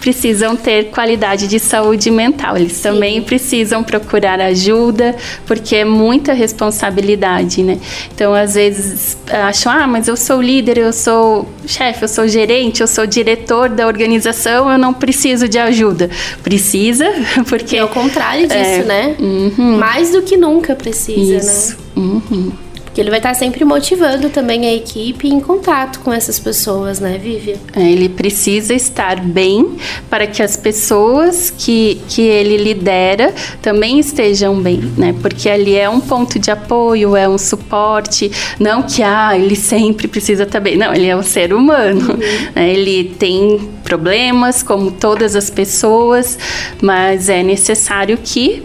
precisam 0.00 0.56
ter 0.56 0.86
qualidade 0.86 1.46
de 1.46 1.58
saúde 1.60 2.10
mental. 2.10 2.56
Eles 2.56 2.72
Sim. 2.72 2.82
também 2.82 3.22
precisam 3.22 3.84
procurar 3.84 4.40
ajuda, 4.40 5.14
porque 5.46 5.76
é 5.76 5.84
muita 5.84 6.32
responsabilidade, 6.32 7.62
né? 7.62 7.78
Então, 8.12 8.34
às 8.34 8.54
vezes, 8.54 9.16
acham, 9.30 9.70
ah, 9.70 9.86
mas 9.86 10.08
eu 10.08 10.16
sou 10.16 10.40
líder, 10.40 10.78
eu 10.78 10.92
sou 10.92 11.48
chefe, 11.66 12.04
eu 12.04 12.08
sou 12.08 12.26
gerente, 12.26 12.80
eu 12.80 12.88
sou 12.88 13.06
diretor 13.06 13.68
da 13.68 13.86
organização, 13.86 14.70
eu 14.70 14.78
não 14.78 14.94
preciso 14.94 15.48
de 15.48 15.58
ajuda. 15.58 16.10
Precisa, 16.42 17.06
porque... 17.48 17.76
É 17.76 17.84
o 17.84 17.88
contrário 17.88 18.48
disso, 18.48 18.58
é, 18.58 18.82
né? 18.82 19.16
Uhum. 19.18 19.78
Mais 19.78 20.10
do 20.10 20.22
que 20.22 20.36
nunca 20.36 20.74
precisa, 20.74 21.36
Isso. 21.36 21.76
né? 21.94 22.02
Uhum. 22.02 22.52
Ele 23.00 23.08
vai 23.08 23.18
estar 23.18 23.32
sempre 23.34 23.64
motivando 23.64 24.28
também 24.28 24.66
a 24.66 24.74
equipe 24.74 25.26
em 25.26 25.40
contato 25.40 26.00
com 26.00 26.12
essas 26.12 26.38
pessoas, 26.38 27.00
né, 27.00 27.16
Vivian? 27.16 27.56
É, 27.74 27.90
ele 27.90 28.10
precisa 28.10 28.74
estar 28.74 29.20
bem 29.20 29.76
para 30.10 30.26
que 30.26 30.42
as 30.42 30.54
pessoas 30.54 31.48
que, 31.56 31.98
que 32.08 32.20
ele 32.20 32.58
lidera 32.58 33.32
também 33.62 33.98
estejam 33.98 34.60
bem, 34.60 34.80
né? 34.98 35.14
Porque 35.22 35.48
ali 35.48 35.76
é 35.76 35.88
um 35.88 35.98
ponto 35.98 36.38
de 36.38 36.50
apoio, 36.50 37.16
é 37.16 37.26
um 37.26 37.38
suporte. 37.38 38.30
Não 38.58 38.82
que, 38.82 39.02
ah, 39.02 39.30
ele 39.34 39.56
sempre 39.56 40.06
precisa 40.06 40.42
estar 40.42 40.60
bem. 40.60 40.76
Não, 40.76 40.92
ele 40.92 41.06
é 41.06 41.16
um 41.16 41.22
ser 41.22 41.54
humano. 41.54 42.12
Uhum. 42.12 42.18
Né? 42.54 42.70
Ele 42.70 43.14
tem 43.18 43.70
problemas, 43.82 44.62
como 44.62 44.90
todas 44.90 45.34
as 45.34 45.48
pessoas, 45.48 46.38
mas 46.82 47.30
é 47.30 47.42
necessário 47.42 48.18
que, 48.22 48.62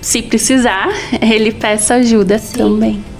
se 0.00 0.22
precisar, 0.22 0.88
ele 1.20 1.50
peça 1.50 1.94
ajuda 1.94 2.38
Sim. 2.38 2.58
também. 2.58 3.11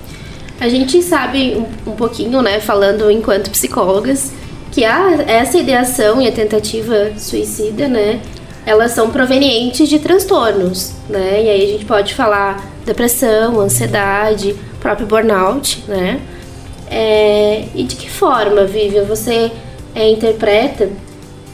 A 0.62 0.68
gente 0.68 1.02
sabe 1.02 1.56
um, 1.56 1.90
um 1.90 1.96
pouquinho, 1.96 2.40
né, 2.40 2.60
falando 2.60 3.10
enquanto 3.10 3.50
psicólogas, 3.50 4.30
que 4.70 4.84
a, 4.84 5.20
essa 5.26 5.58
ideação 5.58 6.22
e 6.22 6.28
a 6.28 6.30
tentativa 6.30 7.10
suicida, 7.18 7.88
né, 7.88 8.20
elas 8.64 8.92
são 8.92 9.10
provenientes 9.10 9.88
de 9.88 9.98
transtornos, 9.98 10.92
né? 11.08 11.42
E 11.42 11.50
aí 11.50 11.64
a 11.64 11.66
gente 11.66 11.84
pode 11.84 12.14
falar 12.14 12.64
depressão, 12.86 13.58
ansiedade, 13.58 14.54
próprio 14.78 15.04
burnout, 15.04 15.82
né? 15.88 16.20
É, 16.88 17.64
e 17.74 17.82
de 17.82 17.96
que 17.96 18.08
forma, 18.08 18.64
Vivian, 18.64 19.02
você 19.02 19.50
é, 19.96 20.08
interpreta 20.10 20.90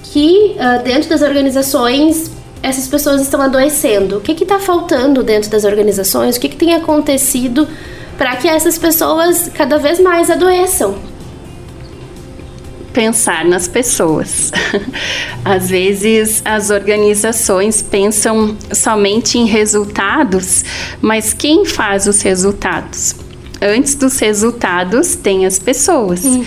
que 0.03 0.55
uh, 0.57 0.85
dentro 0.85 1.09
das 1.09 1.23
organizações 1.23 2.31
essas 2.62 2.87
pessoas 2.87 3.23
estão 3.23 3.41
adoecendo? 3.41 4.19
O 4.19 4.21
que 4.21 4.33
está 4.33 4.59
faltando 4.59 5.23
dentro 5.23 5.49
das 5.49 5.65
organizações? 5.65 6.37
O 6.37 6.41
que, 6.41 6.50
que 6.50 6.57
tem 6.57 6.75
acontecido 6.75 7.67
para 8.19 8.35
que 8.37 8.49
essas 8.49 8.77
pessoas 8.77 9.49
cada 9.55 9.79
vez 9.79 10.01
mais 10.01 10.29
adoeçam. 10.29 10.99
Pensar 12.93 13.45
nas 13.45 13.69
pessoas. 13.69 14.51
Às 15.45 15.71
vezes 15.71 16.43
as 16.45 16.69
organizações 16.69 17.81
pensam 17.81 18.57
somente 18.73 19.39
em 19.39 19.47
resultados, 19.47 20.65
mas 21.01 21.33
quem 21.33 21.65
faz 21.65 22.07
os 22.07 22.21
resultados? 22.21 23.15
antes 23.61 23.97
dos 23.97 24.21
resultados 24.21 25.17
tem 25.17 25.45
as 25.45 25.59
pessoas. 25.59 26.25
Uhum. 26.25 26.45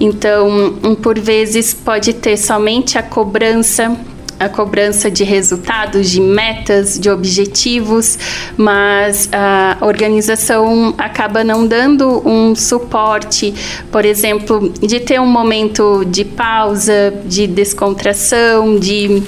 Então, 0.00 0.96
por 1.02 1.18
vezes 1.18 1.74
pode 1.74 2.14
ter 2.14 2.38
somente 2.38 2.96
a 2.96 3.02
cobrança 3.02 3.94
a 4.38 4.48
cobrança 4.48 5.10
de 5.10 5.24
resultados, 5.24 6.10
de 6.10 6.20
metas, 6.20 6.98
de 6.98 7.08
objetivos, 7.10 8.18
mas 8.56 9.28
a 9.32 9.78
organização 9.80 10.94
acaba 10.98 11.44
não 11.44 11.66
dando 11.66 12.22
um 12.28 12.54
suporte, 12.54 13.54
por 13.90 14.04
exemplo, 14.04 14.72
de 14.80 15.00
ter 15.00 15.20
um 15.20 15.26
momento 15.26 16.04
de 16.04 16.24
pausa, 16.24 17.14
de 17.24 17.46
descontração, 17.46 18.78
de 18.78 19.22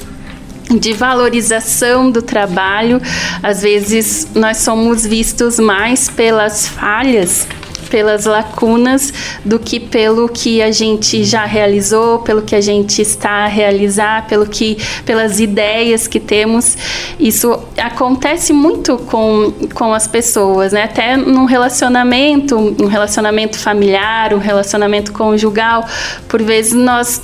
de 0.68 0.92
valorização 0.92 2.10
do 2.10 2.20
trabalho. 2.20 3.00
Às 3.40 3.62
vezes 3.62 4.26
nós 4.34 4.56
somos 4.58 5.06
vistos 5.06 5.60
mais 5.60 6.08
pelas 6.08 6.66
falhas 6.66 7.46
pelas 7.88 8.24
lacunas 8.24 9.12
do 9.44 9.58
que 9.58 9.78
pelo 9.78 10.28
que 10.28 10.62
a 10.62 10.70
gente 10.70 11.24
já 11.24 11.44
realizou, 11.44 12.20
pelo 12.20 12.42
que 12.42 12.54
a 12.54 12.60
gente 12.60 13.00
está 13.00 13.44
a 13.44 13.46
realizar, 13.46 14.26
pelo 14.26 14.46
que, 14.46 14.76
pelas 15.04 15.40
ideias 15.40 16.06
que 16.06 16.20
temos. 16.20 16.76
Isso 17.18 17.58
acontece 17.78 18.52
muito 18.52 18.98
com, 18.98 19.52
com 19.74 19.92
as 19.92 20.06
pessoas, 20.06 20.72
né? 20.72 20.84
Até 20.84 21.16
num 21.16 21.44
relacionamento, 21.44 22.56
um 22.56 22.86
relacionamento 22.86 23.58
familiar, 23.58 24.34
um 24.34 24.38
relacionamento 24.38 25.12
conjugal, 25.12 25.86
por 26.28 26.42
vezes 26.42 26.72
nós 26.72 27.22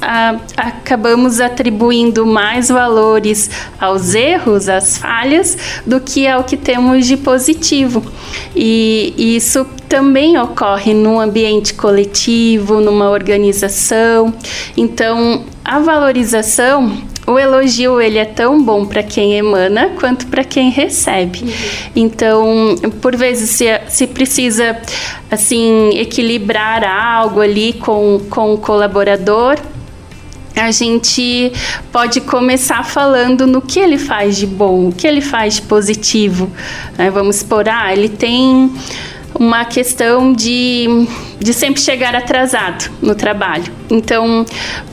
acabamos 0.57 1.41
atribuindo 1.41 2.27
mais 2.27 2.69
valores 2.69 3.51
aos 3.81 4.15
erros, 4.15 4.69
às 4.69 4.99
falhas, 4.99 5.57
do 5.87 6.01
que 6.01 6.27
ao 6.27 6.45
que 6.45 6.57
temos 6.57 7.07
de 7.07 7.17
positivo. 7.17 8.03
E, 8.55 9.15
e 9.17 9.37
isso 9.37 9.67
também 9.89 10.39
ocorre 10.39 10.52
num 10.95 11.21
ambiente 11.21 11.75
coletivo, 11.75 12.81
numa 12.81 13.11
organização. 13.11 14.33
Então, 14.77 15.45
a 15.65 15.79
valorização 15.79 17.13
o 17.27 17.39
elogio 17.39 18.01
ele 18.01 18.19
é 18.19 18.25
tão 18.25 18.63
bom 18.63 18.85
para 18.85 19.03
quem 19.03 19.35
emana 19.35 19.91
quanto 20.01 20.27
para 20.27 20.43
quem 20.43 20.71
recebe. 20.71 21.43
Uhum. 21.43 21.51
Então, 21.95 22.77
por 23.01 23.17
vezes 23.17 23.51
se, 23.51 23.67
se 23.89 24.07
precisa 24.09 24.77
assim 25.31 25.91
equilibrar 25.95 26.85
algo 26.85 27.41
ali 27.41 27.75
com, 27.75 28.21
com 28.29 28.55
o 28.55 28.59
colaborador, 28.59 29.57
a 30.55 30.71
gente 30.71 31.53
pode 31.91 32.21
começar 32.21 32.85
falando 32.85 33.47
no 33.47 33.63
que 33.63 33.79
ele 33.79 33.99
faz 33.99 34.37
de 34.37 34.47
bom, 34.47 34.89
o 34.89 34.93
que 34.93 35.07
ele 35.07 35.21
faz 35.21 35.55
de 35.55 35.63
positivo. 35.63 36.51
Né? 36.99 37.11
Vamos 37.11 37.37
expor, 37.37 37.69
ah, 37.69 37.93
ele 37.93 38.09
tem 38.09 38.71
uma 39.39 39.65
questão 39.65 40.33
de, 40.33 41.07
de 41.39 41.53
sempre 41.53 41.81
chegar 41.81 42.15
atrasado 42.15 42.91
no 43.01 43.15
trabalho. 43.15 43.73
Então, 43.91 44.45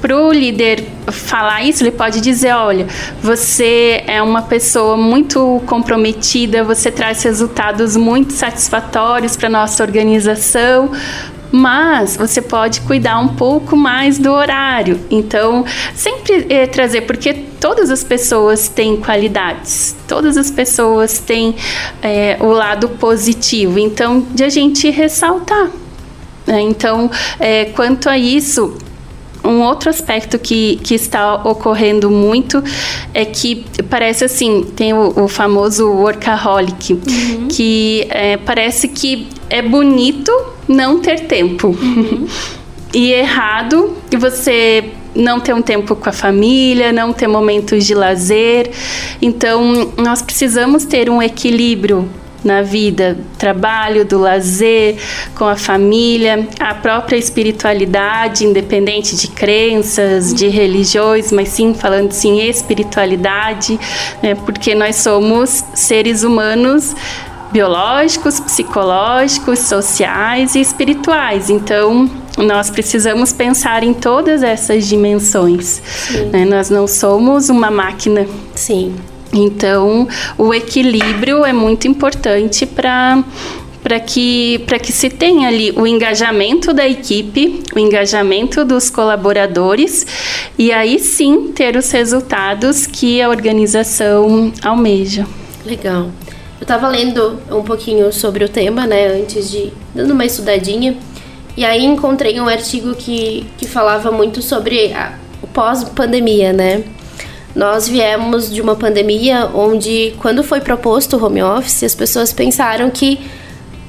para 0.01 0.17
o 0.17 0.31
líder 0.31 0.83
falar 1.07 1.63
isso, 1.63 1.83
ele 1.83 1.91
pode 1.91 2.21
dizer: 2.21 2.53
olha, 2.53 2.87
você 3.21 4.03
é 4.07 4.21
uma 4.21 4.41
pessoa 4.41 4.97
muito 4.97 5.61
comprometida, 5.65 6.63
você 6.63 6.91
traz 6.91 7.23
resultados 7.23 7.95
muito 7.95 8.33
satisfatórios 8.33 9.35
para 9.35 9.49
nossa 9.49 9.83
organização, 9.83 10.91
mas 11.51 12.15
você 12.15 12.41
pode 12.41 12.81
cuidar 12.81 13.19
um 13.19 13.29
pouco 13.29 13.75
mais 13.75 14.17
do 14.17 14.31
horário. 14.31 14.99
Então, 15.09 15.65
sempre 15.95 16.45
é, 16.49 16.67
trazer, 16.67 17.01
porque 17.01 17.33
todas 17.33 17.89
as 17.89 18.03
pessoas 18.03 18.67
têm 18.67 18.97
qualidades, 18.97 19.95
todas 20.07 20.37
as 20.37 20.51
pessoas 20.51 21.19
têm 21.19 21.55
é, 22.01 22.37
o 22.39 22.47
lado 22.47 22.89
positivo. 22.89 23.79
Então, 23.79 24.25
de 24.31 24.43
a 24.43 24.49
gente 24.49 24.89
ressaltar. 24.89 25.69
Né? 26.45 26.61
Então, 26.61 27.09
é, 27.39 27.65
quanto 27.65 28.09
a 28.09 28.17
isso, 28.17 28.77
um 29.43 29.61
outro 29.61 29.89
aspecto 29.89 30.37
que, 30.37 30.79
que 30.83 30.95
está 30.95 31.35
ocorrendo 31.35 32.09
muito 32.09 32.63
é 33.13 33.23
que 33.25 33.65
parece 33.89 34.25
assim, 34.25 34.65
tem 34.75 34.93
o, 34.93 35.23
o 35.23 35.27
famoso 35.27 35.89
workaholic, 35.89 36.93
uhum. 36.93 37.47
que 37.49 38.05
é, 38.09 38.37
parece 38.37 38.87
que 38.87 39.27
é 39.49 39.61
bonito 39.61 40.31
não 40.67 40.99
ter 40.99 41.21
tempo. 41.21 41.67
Uhum. 41.67 42.27
e 42.93 43.11
errado 43.11 43.95
que 44.09 44.17
você 44.17 44.91
não 45.15 45.39
ter 45.39 45.53
um 45.53 45.61
tempo 45.61 45.95
com 45.95 46.09
a 46.09 46.13
família, 46.13 46.91
não 46.91 47.11
ter 47.13 47.27
momentos 47.27 47.85
de 47.85 47.93
lazer. 47.93 48.71
Então, 49.21 49.91
nós 49.97 50.21
precisamos 50.21 50.85
ter 50.85 51.09
um 51.09 51.21
equilíbrio 51.21 52.09
na 52.43 52.61
vida, 52.61 53.17
trabalho, 53.37 54.05
do 54.05 54.19
lazer, 54.19 54.97
com 55.35 55.45
a 55.45 55.55
família, 55.55 56.47
a 56.59 56.73
própria 56.73 57.17
espiritualidade, 57.17 58.45
independente 58.45 59.15
de 59.15 59.27
crenças, 59.27 60.33
de 60.33 60.47
religiões, 60.47 61.31
mas 61.31 61.49
sim 61.49 61.73
falando 61.73 62.11
sim 62.11 62.41
espiritualidade, 62.41 63.79
né? 64.21 64.35
porque 64.35 64.73
nós 64.73 64.97
somos 64.97 65.63
seres 65.73 66.23
humanos 66.23 66.95
biológicos, 67.51 68.39
psicológicos, 68.39 69.59
sociais 69.59 70.55
e 70.55 70.61
espirituais. 70.61 71.49
Então, 71.49 72.09
nós 72.37 72.69
precisamos 72.69 73.33
pensar 73.33 73.83
em 73.83 73.93
todas 73.93 74.43
essas 74.43 74.87
dimensões. 74.87 75.81
Né? 76.31 76.45
Nós 76.45 76.69
não 76.69 76.87
somos 76.87 77.49
uma 77.49 77.71
máquina. 77.71 78.25
Sim. 78.55 78.95
Então, 79.33 80.07
o 80.37 80.53
equilíbrio 80.53 81.45
é 81.45 81.53
muito 81.53 81.87
importante 81.87 82.65
para 82.65 83.23
para 83.81 83.99
que, 83.99 84.59
que 84.83 84.91
se 84.91 85.09
tenha 85.09 85.47
ali 85.47 85.71
o 85.71 85.87
engajamento 85.87 86.73
da 86.73 86.87
equipe, 86.87 87.63
o 87.73 87.79
engajamento 87.79 88.65
dos 88.65 88.89
colaboradores 88.89 90.05
e 90.57 90.71
aí 90.71 90.99
sim 90.99 91.51
ter 91.53 91.77
os 91.77 91.89
resultados 91.89 92.85
que 92.85 93.21
a 93.21 93.29
organização 93.29 94.51
almeja. 94.61 95.25
Legal. 95.65 96.09
Eu 96.59 96.63
estava 96.63 96.89
lendo 96.89 97.39
um 97.49 97.63
pouquinho 97.63 98.11
sobre 98.11 98.43
o 98.43 98.49
tema, 98.49 98.85
né, 98.85 99.07
antes 99.07 99.49
de 99.49 99.71
dando 99.95 100.11
uma 100.11 100.25
estudadinha, 100.25 100.97
e 101.55 101.63
aí 101.63 101.85
encontrei 101.85 102.39
um 102.39 102.47
artigo 102.47 102.93
que, 102.95 103.45
que 103.57 103.65
falava 103.65 104.11
muito 104.11 104.41
sobre 104.41 104.93
a, 104.93 105.13
o 105.41 105.47
pós-pandemia, 105.47 106.51
né? 106.51 106.83
Nós 107.59 107.89
viemos 107.89 108.49
de 108.49 108.61
uma 108.61 108.73
pandemia 108.73 109.49
onde, 109.53 110.13
quando 110.19 110.41
foi 110.45 110.61
proposto 110.61 111.17
o 111.17 111.25
home 111.25 111.43
office, 111.43 111.83
as 111.83 111.93
pessoas 111.93 112.31
pensaram 112.31 112.89
que 112.89 113.19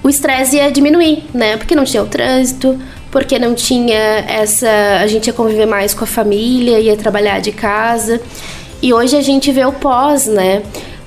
o 0.03 0.09
estresse 0.09 0.57
ia 0.57 0.73
diminuir, 0.73 1.23
né? 1.33 1.57
Porque 1.57 1.77
não 1.77 1.85
tinha 1.85 2.03
o 2.03 2.07
trânsito, 2.07 2.77
porque 3.13 3.39
não 3.39 3.55
tinha 3.55 4.25
essa. 4.27 4.69
A 5.01 5.07
gente 5.07 5.29
ia 5.29 5.33
conviver 5.33 5.67
mais 5.67 5.95
com 5.95 6.03
a 6.03 6.07
família, 6.07 6.81
ia 6.81 6.97
trabalhar 6.97 7.39
de 7.39 7.53
casa. 7.53 8.21
E 8.83 8.93
hoje 8.93 9.17
a 9.17 9.23
gente 9.23 9.53
vê 9.53 9.65
o 9.65 9.73
pós, 9.73 10.27
né? 10.27 10.65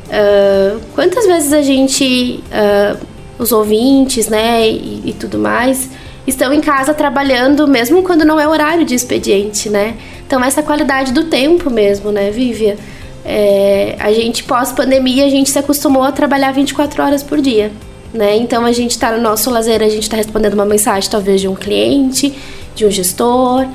Uh, 0.07 0.79
quantas 0.95 1.25
vezes 1.25 1.51
a 1.51 1.61
gente, 1.61 2.41
uh, 2.47 2.97
os 3.37 3.51
ouvintes, 3.51 4.29
né, 4.29 4.69
e, 4.69 5.01
e 5.07 5.13
tudo 5.19 5.37
mais, 5.37 5.89
estão 6.25 6.53
em 6.53 6.61
casa 6.61 6.93
trabalhando 6.93 7.67
mesmo 7.67 8.01
quando 8.03 8.23
não 8.23 8.39
é 8.39 8.47
horário 8.47 8.85
de 8.85 8.95
expediente, 8.95 9.69
né? 9.69 9.97
Então, 10.25 10.43
essa 10.43 10.63
qualidade 10.63 11.11
do 11.11 11.25
tempo 11.25 11.69
mesmo, 11.69 12.11
né, 12.11 12.31
Vívia? 12.31 12.77
É, 13.25 13.95
a 13.99 14.11
gente, 14.11 14.43
pós-pandemia, 14.43 15.25
a 15.25 15.29
gente 15.29 15.49
se 15.49 15.59
acostumou 15.59 16.03
a 16.03 16.11
trabalhar 16.11 16.51
24 16.51 17.03
horas 17.03 17.23
por 17.23 17.39
dia, 17.39 17.71
né? 18.13 18.35
Então, 18.37 18.65
a 18.65 18.71
gente 18.71 18.91
está 18.91 19.11
no 19.11 19.21
nosso 19.21 19.49
lazer, 19.49 19.81
a 19.81 19.89
gente 19.89 20.03
está 20.03 20.17
respondendo 20.17 20.53
uma 20.53 20.65
mensagem, 20.65 21.09
talvez, 21.09 21.41
de 21.41 21.47
um 21.47 21.55
cliente, 21.55 22.33
de 22.75 22.85
um 22.85 22.91
gestor, 22.91 23.65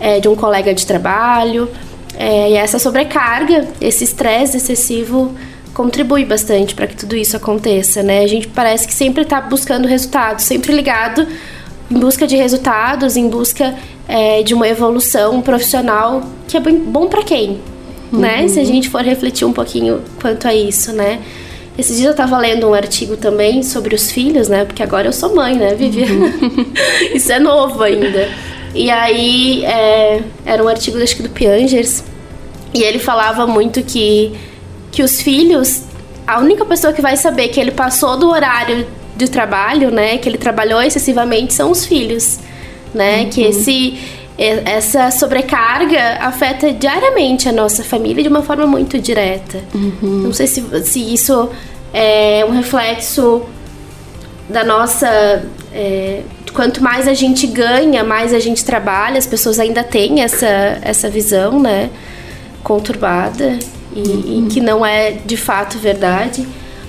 é, 0.00 0.20
de 0.20 0.28
um 0.28 0.34
colega 0.34 0.74
de 0.74 0.86
trabalho. 0.86 1.70
É, 2.16 2.50
e 2.50 2.54
essa 2.54 2.78
sobrecarga, 2.78 3.68
esse 3.80 4.04
estresse 4.04 4.56
excessivo 4.56 5.34
contribui 5.72 6.24
bastante 6.24 6.74
para 6.74 6.88
que 6.88 6.96
tudo 6.96 7.14
isso 7.14 7.36
aconteça, 7.36 8.02
né? 8.02 8.24
A 8.24 8.26
gente 8.26 8.48
parece 8.48 8.86
que 8.86 8.92
sempre 8.92 9.22
está 9.22 9.40
buscando 9.40 9.86
resultados, 9.86 10.44
sempre 10.44 10.72
ligado 10.72 11.24
em 11.90 11.98
busca 11.98 12.26
de 12.26 12.36
resultados, 12.36 13.16
em 13.16 13.28
busca 13.28 13.74
é, 14.06 14.42
de 14.42 14.54
uma 14.54 14.68
evolução 14.68 15.40
profissional 15.40 16.22
que 16.46 16.56
é 16.56 16.60
bom 16.60 17.06
para 17.06 17.22
quem, 17.22 17.60
uhum. 18.12 18.20
né? 18.20 18.48
Se 18.48 18.60
a 18.60 18.64
gente 18.64 18.88
for 18.88 19.02
refletir 19.02 19.46
um 19.46 19.52
pouquinho 19.52 20.02
quanto 20.20 20.46
a 20.46 20.54
isso, 20.54 20.92
né? 20.92 21.20
Esses 21.78 21.96
dias 21.96 22.06
eu 22.06 22.10
estava 22.10 22.36
lendo 22.38 22.68
um 22.68 22.74
artigo 22.74 23.16
também 23.16 23.62
sobre 23.62 23.94
os 23.94 24.10
filhos, 24.10 24.48
né? 24.48 24.64
Porque 24.64 24.82
agora 24.82 25.06
eu 25.06 25.12
sou 25.12 25.34
mãe, 25.34 25.54
né, 25.54 25.74
Vivi? 25.74 26.02
Uhum. 26.02 26.72
isso 27.14 27.30
é 27.30 27.38
novo 27.38 27.82
ainda. 27.82 28.28
E 28.74 28.90
aí, 28.90 29.64
é, 29.64 30.22
era 30.44 30.62
um 30.62 30.68
artigo, 30.68 31.00
acho 31.02 31.16
que 31.16 31.22
do 31.22 31.30
Piangers, 31.30 32.02
e 32.74 32.82
ele 32.82 32.98
falava 32.98 33.46
muito 33.46 33.82
que, 33.82 34.32
que 34.90 35.02
os 35.02 35.22
filhos, 35.22 35.84
a 36.26 36.40
única 36.40 36.64
pessoa 36.64 36.92
que 36.92 37.00
vai 37.00 37.16
saber 37.16 37.48
que 37.48 37.58
ele 37.58 37.70
passou 37.70 38.16
do 38.16 38.28
horário 38.28 38.86
de 39.18 39.28
trabalho, 39.28 39.90
né, 39.90 40.16
que 40.16 40.28
ele 40.28 40.38
trabalhou 40.38 40.80
excessivamente, 40.80 41.52
são 41.52 41.70
os 41.70 41.84
filhos 41.84 42.38
né? 42.94 43.22
Uhum. 43.22 43.30
Que 43.30 43.42
esse 43.42 43.98
essa 44.38 45.10
sobrecarga 45.10 46.18
afeta 46.20 46.72
diariamente 46.72 47.48
a 47.48 47.52
nossa 47.52 47.82
família 47.82 48.22
de 48.22 48.28
uma 48.28 48.40
forma 48.40 48.68
muito 48.68 48.96
direta. 48.96 49.64
Uhum. 49.74 50.22
Não 50.22 50.32
sei 50.32 50.46
se, 50.46 50.62
se 50.84 51.12
isso 51.12 51.50
é 51.92 52.44
um 52.48 52.52
reflexo 52.52 53.42
da 54.48 54.62
nossa. 54.62 55.44
É, 55.72 56.22
quanto 56.52 56.80
mais 56.80 57.08
a 57.08 57.14
gente 57.14 57.48
ganha, 57.48 58.04
mais 58.04 58.32
a 58.32 58.38
gente 58.38 58.64
trabalha, 58.64 59.18
as 59.18 59.26
pessoas 59.26 59.58
ainda 59.58 59.82
têm 59.82 60.22
essa, 60.22 60.78
essa 60.82 61.10
visão, 61.10 61.58
né? 61.58 61.90
Conturbada 62.62 63.58
e, 63.92 64.00
uhum. 64.00 64.46
e 64.46 64.50
que 64.52 64.60
não 64.60 64.86
é 64.86 65.10
de 65.10 65.36
fato 65.36 65.78
verdade. 65.78 66.46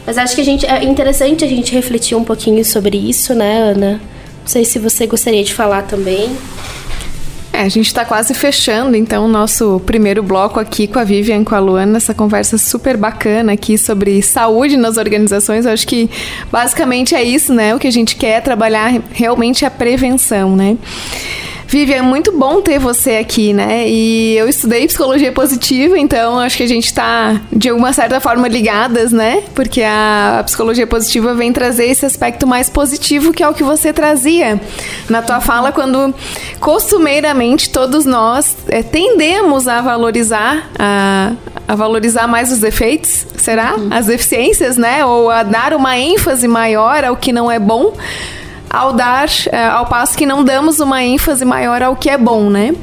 Mas 0.09 0.17
acho 0.17 0.33
que 0.33 0.41
a 0.41 0.43
gente, 0.43 0.65
é 0.65 0.83
interessante 0.83 1.45
a 1.45 1.47
gente 1.47 1.71
refletir 1.71 2.17
um 2.17 2.23
pouquinho 2.23 2.65
sobre 2.65 2.97
isso, 2.97 3.35
né, 3.35 3.59
Ana? 3.59 3.91
Não 3.91 4.47
sei 4.47 4.65
se 4.65 4.79
você 4.79 5.05
gostaria 5.05 5.43
de 5.43 5.53
falar 5.53 5.83
também. 5.83 6.35
É, 7.53 7.61
a 7.61 7.69
gente 7.69 7.85
está 7.85 8.03
quase 8.03 8.33
fechando, 8.33 8.97
então, 8.97 9.25
o 9.25 9.27
nosso 9.27 9.79
primeiro 9.85 10.23
bloco 10.23 10.59
aqui 10.59 10.87
com 10.87 10.97
a 10.97 11.03
Vivian, 11.03 11.43
com 11.43 11.53
a 11.53 11.59
Luana, 11.59 11.97
essa 11.97 12.15
conversa 12.15 12.57
super 12.57 12.97
bacana 12.97 13.53
aqui 13.53 13.77
sobre 13.77 14.19
saúde 14.23 14.75
nas 14.77 14.97
organizações. 14.97 15.67
Eu 15.67 15.73
acho 15.73 15.85
que 15.85 16.09
basicamente 16.51 17.13
é 17.13 17.21
isso, 17.21 17.53
né? 17.53 17.75
O 17.75 17.77
que 17.77 17.85
a 17.85 17.91
gente 17.91 18.15
quer 18.15 18.41
trabalhar 18.41 18.91
realmente 19.11 19.63
é 19.63 19.67
a 19.67 19.71
prevenção, 19.71 20.55
né? 20.55 20.75
Vivian, 21.69 21.97
é 21.97 22.01
muito 22.01 22.31
bom 22.31 22.63
ter 22.63 22.79
você 22.79 23.17
aqui, 23.17 23.53
né? 23.53 23.87
E 23.87 24.35
eu 24.35 24.49
estudei 24.49 24.87
psicologia 24.87 25.31
positiva, 25.31 25.99
então 25.99 26.39
acho 26.39 26.57
que 26.57 26.63
a 26.63 26.67
gente 26.67 26.85
está 26.85 27.39
de 27.53 27.69
alguma 27.69 27.93
certa 27.93 28.19
forma 28.19 28.47
ligadas, 28.47 29.11
né? 29.11 29.43
Porque 29.53 29.83
a, 29.83 30.41
psicologia 30.47 30.87
positiva 30.87 31.35
vem 31.35 31.53
trazer 31.53 31.85
esse 31.85 32.03
aspecto 32.07 32.47
mais 32.47 32.71
positivo 32.71 33.31
que 33.31 33.43
é 33.43 33.47
o 33.47 33.53
que 33.53 33.63
você 33.63 33.93
trazia 33.93 34.59
na 35.07 35.21
tua 35.21 35.41
fala 35.41 35.71
quando 35.71 36.11
costumeiramente 36.59 37.69
todos 37.69 38.03
nós 38.03 38.57
é, 38.67 38.81
tendemos 38.81 39.67
a 39.67 39.79
valorizar 39.79 40.71
a, 40.79 41.33
a 41.67 41.75
valorizar 41.75 42.25
mais 42.25 42.51
os 42.51 42.57
defeitos, 42.57 43.27
será? 43.37 43.75
Uhum. 43.75 43.89
As 43.91 44.07
deficiências, 44.07 44.75
né? 44.75 45.05
Ou 45.05 45.29
a 45.29 45.43
dar 45.43 45.75
uma 45.75 45.95
ênfase 45.99 46.47
maior 46.47 47.03
ao 47.03 47.15
que 47.15 47.31
não 47.31 47.51
é 47.51 47.59
bom 47.59 47.93
ao 48.69 48.93
dar, 48.93 49.27
eh, 49.51 49.65
ao 49.65 49.87
passo 49.87 50.15
que 50.15 50.25
não 50.25 50.43
damos 50.43 50.79
uma 50.79 51.03
ênfase 51.03 51.43
maior 51.43 51.81
ao 51.81 51.95
que 51.95 52.09
é 52.09 52.17
bom, 52.17 52.49
né? 52.49 52.73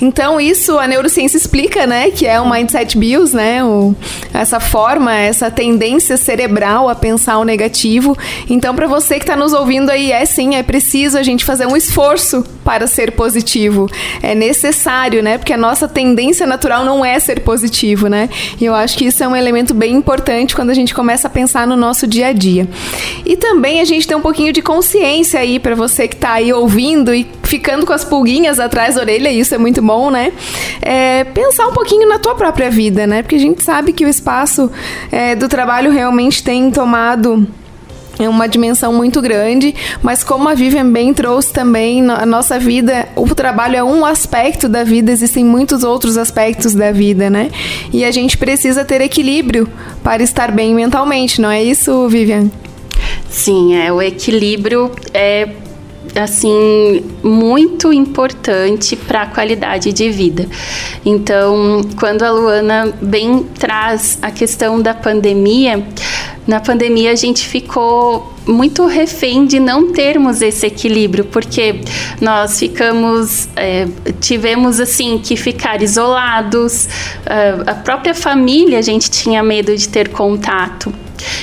Então, 0.00 0.40
isso 0.40 0.78
a 0.78 0.86
neurociência 0.86 1.36
explica, 1.36 1.86
né? 1.86 2.10
Que 2.10 2.26
é 2.26 2.40
o 2.40 2.50
mindset 2.50 2.96
bios, 2.96 3.34
né? 3.34 3.62
O, 3.62 3.94
essa 4.32 4.58
forma, 4.58 5.14
essa 5.14 5.50
tendência 5.50 6.16
cerebral 6.16 6.88
a 6.88 6.94
pensar 6.94 7.38
o 7.38 7.44
negativo. 7.44 8.16
Então, 8.48 8.74
para 8.74 8.86
você 8.86 9.16
que 9.16 9.24
está 9.24 9.36
nos 9.36 9.52
ouvindo 9.52 9.90
aí, 9.90 10.10
é 10.10 10.24
sim, 10.24 10.54
é 10.54 10.62
preciso 10.62 11.18
a 11.18 11.22
gente 11.22 11.44
fazer 11.44 11.66
um 11.66 11.76
esforço 11.76 12.42
para 12.64 12.86
ser 12.86 13.12
positivo. 13.12 13.86
É 14.22 14.34
necessário, 14.34 15.22
né? 15.22 15.36
Porque 15.36 15.52
a 15.52 15.58
nossa 15.58 15.86
tendência 15.86 16.46
natural 16.46 16.84
não 16.84 17.04
é 17.04 17.18
ser 17.18 17.40
positivo, 17.40 18.08
né? 18.08 18.30
E 18.58 18.64
eu 18.64 18.74
acho 18.74 18.96
que 18.96 19.04
isso 19.04 19.22
é 19.22 19.28
um 19.28 19.36
elemento 19.36 19.74
bem 19.74 19.94
importante 19.94 20.54
quando 20.54 20.70
a 20.70 20.74
gente 20.74 20.94
começa 20.94 21.26
a 21.26 21.30
pensar 21.30 21.66
no 21.66 21.76
nosso 21.76 22.06
dia 22.06 22.28
a 22.28 22.32
dia. 22.32 22.66
E 23.26 23.36
também 23.36 23.80
a 23.80 23.84
gente 23.84 24.06
tem 24.06 24.16
um 24.16 24.22
pouquinho 24.22 24.52
de 24.52 24.62
consciência 24.62 25.33
aí 25.36 25.58
para 25.58 25.74
você 25.74 26.08
que 26.08 26.14
está 26.14 26.32
aí 26.32 26.52
ouvindo 26.52 27.14
e 27.14 27.26
ficando 27.42 27.86
com 27.86 27.92
as 27.92 28.04
pulguinhas 28.04 28.58
atrás 28.58 28.94
da 28.94 29.02
orelha, 29.02 29.30
isso 29.30 29.54
é 29.54 29.58
muito 29.58 29.82
bom, 29.82 30.10
né? 30.10 30.32
É, 30.80 31.24
pensar 31.24 31.68
um 31.68 31.72
pouquinho 31.72 32.08
na 32.08 32.18
tua 32.18 32.34
própria 32.34 32.70
vida, 32.70 33.06
né? 33.06 33.22
Porque 33.22 33.36
a 33.36 33.40
gente 33.40 33.62
sabe 33.62 33.92
que 33.92 34.04
o 34.04 34.08
espaço 34.08 34.70
é, 35.10 35.34
do 35.34 35.48
trabalho 35.48 35.90
realmente 35.90 36.42
tem 36.42 36.70
tomado 36.70 37.46
é 38.18 38.28
uma 38.28 38.48
dimensão 38.48 38.92
muito 38.92 39.20
grande, 39.20 39.74
mas 40.02 40.22
como 40.22 40.48
a 40.48 40.54
Vivian 40.54 40.88
bem 40.90 41.12
trouxe 41.12 41.52
também, 41.52 42.08
a 42.08 42.24
nossa 42.24 42.58
vida, 42.58 43.08
o 43.16 43.26
trabalho 43.34 43.76
é 43.76 43.82
um 43.82 44.04
aspecto 44.04 44.68
da 44.68 44.84
vida, 44.84 45.10
existem 45.10 45.44
muitos 45.44 45.82
outros 45.82 46.16
aspectos 46.16 46.74
da 46.74 46.92
vida, 46.92 47.28
né? 47.28 47.50
E 47.92 48.04
a 48.04 48.10
gente 48.10 48.38
precisa 48.38 48.84
ter 48.84 49.00
equilíbrio 49.00 49.68
para 50.02 50.22
estar 50.22 50.52
bem 50.52 50.74
mentalmente, 50.74 51.40
não 51.40 51.50
é 51.50 51.62
isso, 51.62 52.08
Vivian? 52.08 52.50
Sim, 53.34 53.74
é 53.74 53.92
o 53.92 54.00
equilíbrio 54.00 54.92
é 55.12 55.48
assim 56.14 57.04
muito 57.20 57.92
importante 57.92 58.94
para 58.94 59.22
a 59.22 59.26
qualidade 59.26 59.92
de 59.92 60.08
vida. 60.08 60.48
Então, 61.04 61.80
quando 61.98 62.22
a 62.22 62.30
Luana 62.30 62.94
bem 63.02 63.42
traz 63.58 64.20
a 64.22 64.30
questão 64.30 64.80
da 64.80 64.94
pandemia, 64.94 65.84
na 66.46 66.60
pandemia 66.60 67.10
a 67.10 67.16
gente 67.16 67.44
ficou 67.44 68.32
muito 68.46 68.86
refém 68.86 69.46
de 69.46 69.58
não 69.58 69.92
termos 69.92 70.40
esse 70.40 70.64
equilíbrio, 70.66 71.24
porque 71.24 71.80
nós 72.20 72.60
ficamos, 72.60 73.48
é, 73.56 73.88
tivemos 74.20 74.78
assim 74.78 75.18
que 75.18 75.36
ficar 75.36 75.82
isolados, 75.82 76.88
a 77.66 77.74
própria 77.74 78.14
família 78.14 78.78
a 78.78 78.82
gente 78.82 79.10
tinha 79.10 79.42
medo 79.42 79.76
de 79.76 79.88
ter 79.88 80.10
contato. 80.10 80.94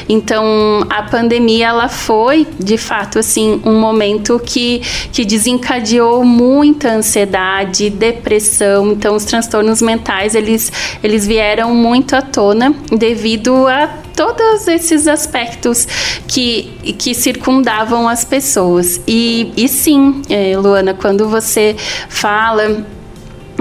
Então, 0.08 0.86
a 0.90 1.04
pandemia 1.04 1.68
ela 1.68 1.88
foi, 1.88 2.48
de 2.60 2.78
fato, 2.78 3.20
assim, 3.20 3.62
um 3.66 3.80
momento 3.80 4.40
que, 4.44 4.82
que 5.12 5.24
desencadeou 5.26 6.24
muita 6.24 6.90
ansiedade, 6.90 7.90
depressão. 7.90 8.92
Então, 8.92 9.16
os 9.16 9.26
transtornos 9.26 9.82
mentais, 9.82 10.36
eles, 10.36 10.72
eles 11.04 11.26
vieram 11.26 11.74
muito 11.74 12.16
à 12.16 12.22
tona 12.22 12.74
devido 12.92 13.68
a 13.68 13.88
todos 14.16 14.68
esses 14.68 15.08
aspectos 15.08 15.88
que, 16.28 16.96
que 16.98 17.14
circundavam 17.16 18.08
as 18.08 18.24
pessoas. 18.24 19.02
E, 19.08 19.52
e 19.56 19.68
sim, 19.68 20.22
é, 20.30 20.58
Luana, 20.58 20.94
quando 20.94 21.28
você 21.28 21.76
fala 22.10 22.86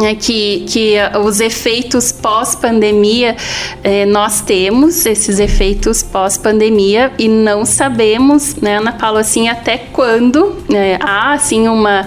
é 0.05 0.15
que, 0.15 0.65
que 0.69 0.95
os 1.25 1.41
efeitos 1.41 2.13
pós-pandemia, 2.13 3.37
é, 3.83 4.07
nós 4.07 4.41
temos 4.41 5.05
esses 5.07 5.39
efeitos 5.39 6.03
pós-pandemia 6.03 7.13
e 7.19 7.29
não 7.29 7.65
sabemos, 7.65 8.57
né, 8.57 8.79
Ana 8.79 8.93
Paula, 8.93 9.21
assim, 9.21 9.49
até 9.49 9.79
quando 9.79 10.57
né, 10.69 10.99
há, 11.01 11.33
assim, 11.33 11.69
uma, 11.69 12.07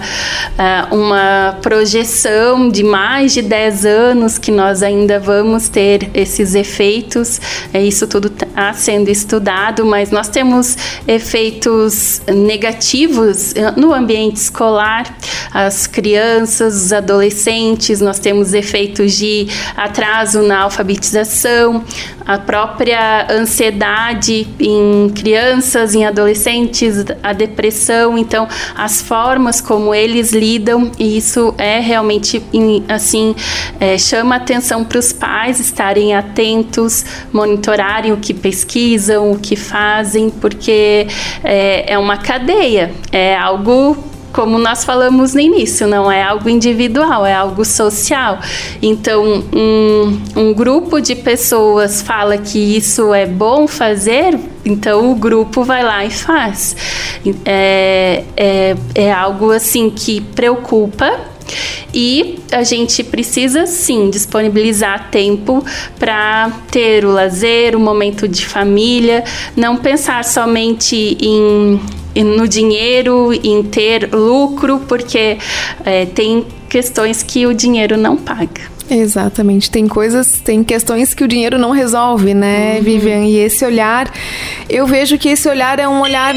uma 0.90 1.58
projeção 1.62 2.68
de 2.68 2.82
mais 2.82 3.32
de 3.32 3.42
10 3.42 3.86
anos 3.86 4.38
que 4.38 4.50
nós 4.50 4.82
ainda 4.82 5.18
vamos 5.18 5.68
ter 5.68 6.10
esses 6.14 6.54
efeitos, 6.54 7.40
é, 7.72 7.82
isso 7.82 8.06
tudo 8.06 8.28
está 8.28 8.72
sendo 8.72 9.08
estudado, 9.08 9.84
mas 9.84 10.10
nós 10.10 10.28
temos 10.28 10.76
efeitos 11.06 12.22
negativos 12.28 13.54
eh, 13.54 13.72
no 13.76 13.92
ambiente 13.92 14.36
escolar, 14.36 15.16
as 15.52 15.86
crianças, 15.86 16.74
os 16.74 16.92
adolescentes, 16.92 17.83
nós 18.00 18.18
temos 18.18 18.54
efeitos 18.54 19.12
de 19.12 19.46
atraso 19.76 20.42
na 20.42 20.62
alfabetização, 20.62 21.84
a 22.26 22.38
própria 22.38 23.26
ansiedade 23.30 24.48
em 24.58 25.10
crianças, 25.14 25.94
em 25.94 26.04
adolescentes, 26.06 27.04
a 27.22 27.32
depressão, 27.32 28.16
então 28.16 28.48
as 28.74 29.02
formas 29.02 29.60
como 29.60 29.94
eles 29.94 30.32
lidam, 30.32 30.90
e 30.98 31.18
isso 31.18 31.54
é 31.58 31.80
realmente 31.80 32.42
assim 32.88 33.34
é, 33.78 33.98
chama 33.98 34.36
atenção 34.36 34.84
para 34.84 34.98
os 34.98 35.12
pais 35.12 35.60
estarem 35.60 36.14
atentos, 36.14 37.04
monitorarem 37.32 38.12
o 38.12 38.16
que 38.16 38.32
pesquisam, 38.32 39.32
o 39.32 39.38
que 39.38 39.56
fazem, 39.56 40.30
porque 40.30 41.06
é, 41.42 41.92
é 41.92 41.98
uma 41.98 42.16
cadeia, 42.16 42.92
é 43.12 43.36
algo 43.36 44.13
como 44.34 44.58
nós 44.58 44.84
falamos 44.84 45.32
no 45.32 45.40
início, 45.40 45.86
não 45.86 46.10
é 46.10 46.20
algo 46.20 46.48
individual, 46.48 47.24
é 47.24 47.32
algo 47.32 47.64
social. 47.64 48.40
Então, 48.82 49.44
um, 49.54 50.20
um 50.34 50.52
grupo 50.52 51.00
de 51.00 51.14
pessoas 51.14 52.02
fala 52.02 52.36
que 52.36 52.58
isso 52.76 53.14
é 53.14 53.26
bom 53.26 53.68
fazer, 53.68 54.36
então 54.64 55.12
o 55.12 55.14
grupo 55.14 55.62
vai 55.62 55.84
lá 55.84 56.04
e 56.04 56.10
faz. 56.10 56.76
É, 57.44 58.24
é, 58.36 58.76
é 58.96 59.12
algo 59.12 59.52
assim 59.52 59.88
que 59.88 60.20
preocupa 60.20 61.32
e 61.92 62.40
a 62.50 62.64
gente 62.64 63.04
precisa 63.04 63.66
sim 63.66 64.10
disponibilizar 64.10 65.10
tempo 65.12 65.64
para 65.96 66.50
ter 66.72 67.04
o 67.04 67.12
lazer, 67.12 67.76
o 67.76 67.80
momento 67.80 68.26
de 68.26 68.44
família, 68.44 69.22
não 69.56 69.76
pensar 69.76 70.24
somente 70.24 71.16
em 71.20 71.80
no 72.22 72.46
dinheiro, 72.46 73.32
em 73.32 73.62
ter 73.62 74.10
lucro, 74.12 74.80
porque 74.86 75.38
é, 75.84 76.06
tem 76.06 76.46
questões 76.68 77.22
que 77.22 77.46
o 77.46 77.54
dinheiro 77.54 77.96
não 77.96 78.16
paga. 78.16 78.74
Exatamente, 78.90 79.70
tem 79.70 79.88
coisas, 79.88 80.40
tem 80.40 80.62
questões 80.62 81.14
que 81.14 81.24
o 81.24 81.28
dinheiro 81.28 81.56
não 81.58 81.70
resolve, 81.70 82.34
né, 82.34 82.76
uhum. 82.76 82.84
Vivian? 82.84 83.24
E 83.24 83.38
esse 83.38 83.64
olhar, 83.64 84.12
eu 84.68 84.86
vejo 84.86 85.16
que 85.16 85.30
esse 85.30 85.48
olhar 85.48 85.78
é 85.78 85.88
um 85.88 86.00
olhar 86.00 86.34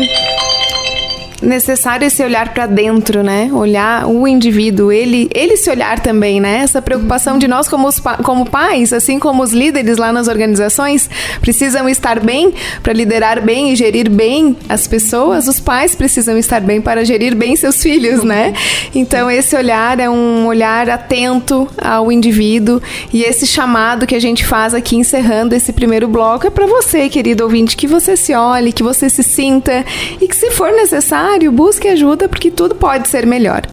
necessário 1.42 2.06
esse 2.06 2.24
olhar 2.24 2.54
para 2.54 2.66
dentro, 2.66 3.22
né? 3.24 3.50
Olhar 3.54 4.08
o 4.08 4.28
indivíduo, 4.28 4.92
ele, 4.92 5.30
ele 5.34 5.56
se 5.56 5.70
olhar 5.70 6.00
também, 6.00 6.40
né? 6.40 6.62
Essa 6.64 6.82
preocupação 6.82 7.38
de 7.38 7.48
nós 7.48 7.68
como, 7.68 7.88
os, 7.88 8.00
como 8.24 8.50
pais, 8.50 8.92
assim 8.92 9.20
como 9.20 9.44
os 9.44 9.52
líderes 9.52 9.98
lá 9.98 10.12
nas 10.12 10.28
organizações, 10.28 11.10
precisam 11.40 11.88
estar 11.88 12.20
bem 12.20 12.54
para 12.82 12.94
liderar 12.94 13.42
bem 13.42 13.72
e 13.72 13.76
gerir 13.76 14.10
bem 14.10 14.58
as 14.68 14.88
pessoas, 14.88 15.48
os 15.48 15.60
pais 15.60 15.96
precisam 15.96 16.38
estar 16.38 16.62
bem 16.62 16.82
para 16.82 17.06
gerir 17.06 17.36
bem 17.36 17.56
seus 17.56 17.82
filhos, 17.82 18.24
né? 18.24 18.54
Então 18.96 19.30
esse 19.30 19.56
olhar 19.56 20.00
é 20.00 20.10
um 20.10 20.48
olhar 20.48 20.90
atento 20.90 21.68
ao 21.80 22.12
indivíduo 22.12 22.82
e 23.14 23.22
esse 23.24 23.46
chamado 23.46 24.08
que 24.08 24.16
a 24.16 24.22
gente 24.22 24.46
faz 24.46 24.74
aqui 24.74 24.96
encerrando 24.96 25.54
esse 25.54 25.72
primeiro 25.72 26.08
bloco 26.08 26.48
é 26.48 26.50
para 26.50 26.66
você, 26.66 27.10
querido 27.10 27.44
ouvinte, 27.44 27.78
que 27.78 27.86
você 27.86 28.18
se 28.18 28.34
olhe, 28.34 28.72
que 28.72 28.84
você 28.84 29.10
se 29.10 29.22
sinta 29.22 29.86
e 30.20 30.28
que 30.28 30.36
se 30.36 30.52
for 30.52 30.72
necessário 30.72 31.27
necessário, 31.28 31.52
busque 31.52 31.88
ajuda 31.88 32.30
porque 32.30 32.50
tudo 32.50 32.76
pode 32.76 33.08
ser 33.08 33.26
melhor. 33.26 33.64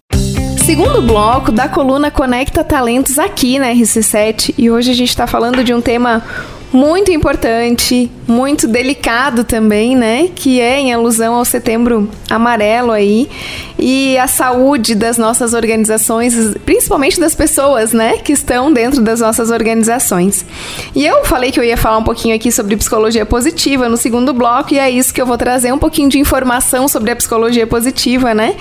Segundo 0.65 1.01
bloco 1.01 1.51
da 1.51 1.69
coluna 1.69 2.11
Conecta 2.11 2.63
Talentos 2.63 3.17
aqui 3.17 3.57
na 3.59 3.67
RC7 3.67 4.55
e 4.57 4.69
hoje 4.69 4.91
a 4.91 4.93
gente 4.93 5.09
está 5.09 5.25
falando 5.25 5.63
de 5.63 5.73
um 5.73 5.79
tema 5.79 6.23
muito 6.73 7.11
importante, 7.11 8.11
muito 8.27 8.67
delicado 8.67 9.43
também, 9.43 9.95
né? 9.95 10.29
Que 10.33 10.59
é 10.59 10.79
em 10.79 10.93
alusão 10.93 11.35
ao 11.35 11.45
setembro 11.45 12.09
amarelo 12.29 12.91
aí 12.91 13.29
e 13.77 14.17
a 14.17 14.27
saúde 14.27 14.95
das 14.95 15.17
nossas 15.17 15.53
organizações, 15.53 16.55
principalmente 16.65 17.19
das 17.19 17.35
pessoas, 17.35 17.93
né? 17.93 18.17
Que 18.17 18.33
estão 18.33 18.73
dentro 18.73 19.01
das 19.01 19.19
nossas 19.19 19.51
organizações. 19.51 20.45
E 20.95 21.05
eu 21.05 21.23
falei 21.25 21.51
que 21.51 21.59
eu 21.59 21.63
ia 21.63 21.77
falar 21.77 21.97
um 21.97 22.03
pouquinho 22.03 22.35
aqui 22.35 22.51
sobre 22.51 22.75
psicologia 22.75 23.25
positiva 23.25 23.87
no 23.87 23.97
segundo 23.97 24.33
bloco 24.33 24.73
e 24.73 24.79
é 24.79 24.89
isso 24.89 25.13
que 25.13 25.21
eu 25.21 25.25
vou 25.25 25.37
trazer 25.37 25.71
um 25.71 25.77
pouquinho 25.77 26.09
de 26.09 26.17
informação 26.17 26.87
sobre 26.87 27.11
a 27.11 27.15
psicologia 27.15 27.67
positiva, 27.67 28.33
né? 28.33 28.55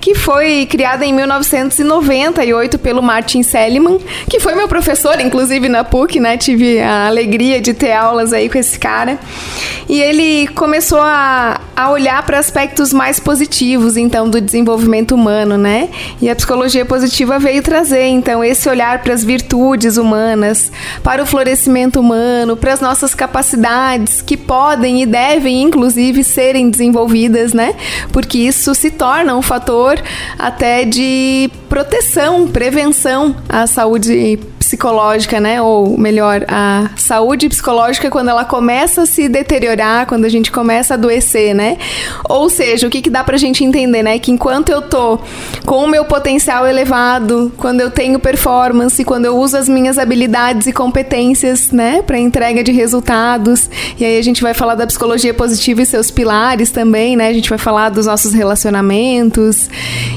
Que 0.00 0.14
foi 0.14 0.66
criada 0.66 1.04
em 1.04 1.12
1998 1.12 2.78
pelo 2.78 3.02
Martin 3.02 3.42
Seligman, 3.42 3.98
que 4.30 4.38
foi 4.38 4.54
meu 4.54 4.68
professor, 4.68 5.20
inclusive 5.20 5.68
na 5.68 5.82
PUC, 5.82 6.20
né? 6.20 6.36
Tive 6.36 6.80
a 6.80 7.08
alegria 7.08 7.60
de 7.60 7.74
ter 7.74 7.92
aulas 7.92 8.32
aí 8.32 8.48
com 8.48 8.58
esse 8.58 8.78
cara 8.78 9.07
cara. 9.08 9.18
E 9.88 10.02
ele 10.02 10.48
começou 10.48 11.00
a, 11.00 11.60
a 11.74 11.90
olhar 11.90 12.22
para 12.24 12.38
aspectos 12.38 12.92
mais 12.92 13.18
positivos, 13.18 13.96
então, 13.96 14.28
do 14.28 14.38
desenvolvimento 14.38 15.14
humano, 15.14 15.56
né? 15.56 15.88
E 16.20 16.28
a 16.28 16.36
psicologia 16.36 16.84
positiva 16.84 17.38
veio 17.38 17.62
trazer, 17.62 18.04
então, 18.04 18.44
esse 18.44 18.68
olhar 18.68 19.02
para 19.02 19.14
as 19.14 19.24
virtudes 19.24 19.96
humanas, 19.96 20.70
para 21.02 21.22
o 21.22 21.26
florescimento 21.26 22.00
humano, 22.00 22.54
para 22.56 22.74
as 22.74 22.80
nossas 22.80 23.14
capacidades 23.14 24.20
que 24.20 24.36
podem 24.36 25.02
e 25.02 25.06
devem, 25.06 25.62
inclusive, 25.62 26.22
serem 26.22 26.68
desenvolvidas, 26.68 27.54
né? 27.54 27.74
Porque 28.12 28.38
isso 28.38 28.74
se 28.74 28.90
torna 28.90 29.34
um 29.34 29.42
fator 29.42 29.98
até 30.38 30.84
de 30.84 31.50
proteção, 31.68 32.46
prevenção 32.48 33.34
à 33.48 33.66
saúde 33.66 34.38
psicológica, 34.58 35.40
né? 35.40 35.62
Ou 35.62 35.96
melhor, 35.96 36.44
a 36.46 36.90
saúde 36.96 37.48
psicológica 37.48 38.10
quando 38.10 38.28
ela 38.28 38.44
começa 38.44 38.97
a 39.00 39.06
se 39.06 39.28
deteriorar, 39.28 40.06
quando 40.06 40.24
a 40.24 40.28
gente 40.28 40.50
começa 40.50 40.94
a 40.94 40.96
adoecer, 40.96 41.54
né? 41.54 41.78
Ou 42.28 42.48
seja, 42.48 42.86
o 42.86 42.90
que, 42.90 43.02
que 43.02 43.10
dá 43.10 43.22
pra 43.24 43.36
gente 43.36 43.64
entender, 43.64 44.02
né? 44.02 44.18
Que 44.18 44.30
enquanto 44.30 44.68
eu 44.68 44.82
tô 44.82 45.18
com 45.64 45.84
o 45.84 45.88
meu 45.88 46.04
potencial 46.04 46.66
elevado, 46.66 47.52
quando 47.56 47.80
eu 47.80 47.90
tenho 47.90 48.18
performance, 48.18 49.04
quando 49.04 49.24
eu 49.24 49.36
uso 49.36 49.56
as 49.56 49.68
minhas 49.68 49.98
habilidades 49.98 50.66
e 50.66 50.72
competências, 50.72 51.70
né? 51.70 52.02
Pra 52.02 52.18
entrega 52.18 52.62
de 52.62 52.72
resultados, 52.72 53.68
e 53.98 54.04
aí 54.04 54.18
a 54.18 54.22
gente 54.22 54.42
vai 54.42 54.54
falar 54.54 54.74
da 54.74 54.86
psicologia 54.86 55.34
positiva 55.34 55.82
e 55.82 55.86
seus 55.86 56.10
pilares 56.10 56.70
também, 56.70 57.16
né? 57.16 57.28
A 57.28 57.32
gente 57.32 57.48
vai 57.48 57.58
falar 57.58 57.88
dos 57.90 58.06
nossos 58.06 58.32
relacionamentos 58.32 59.68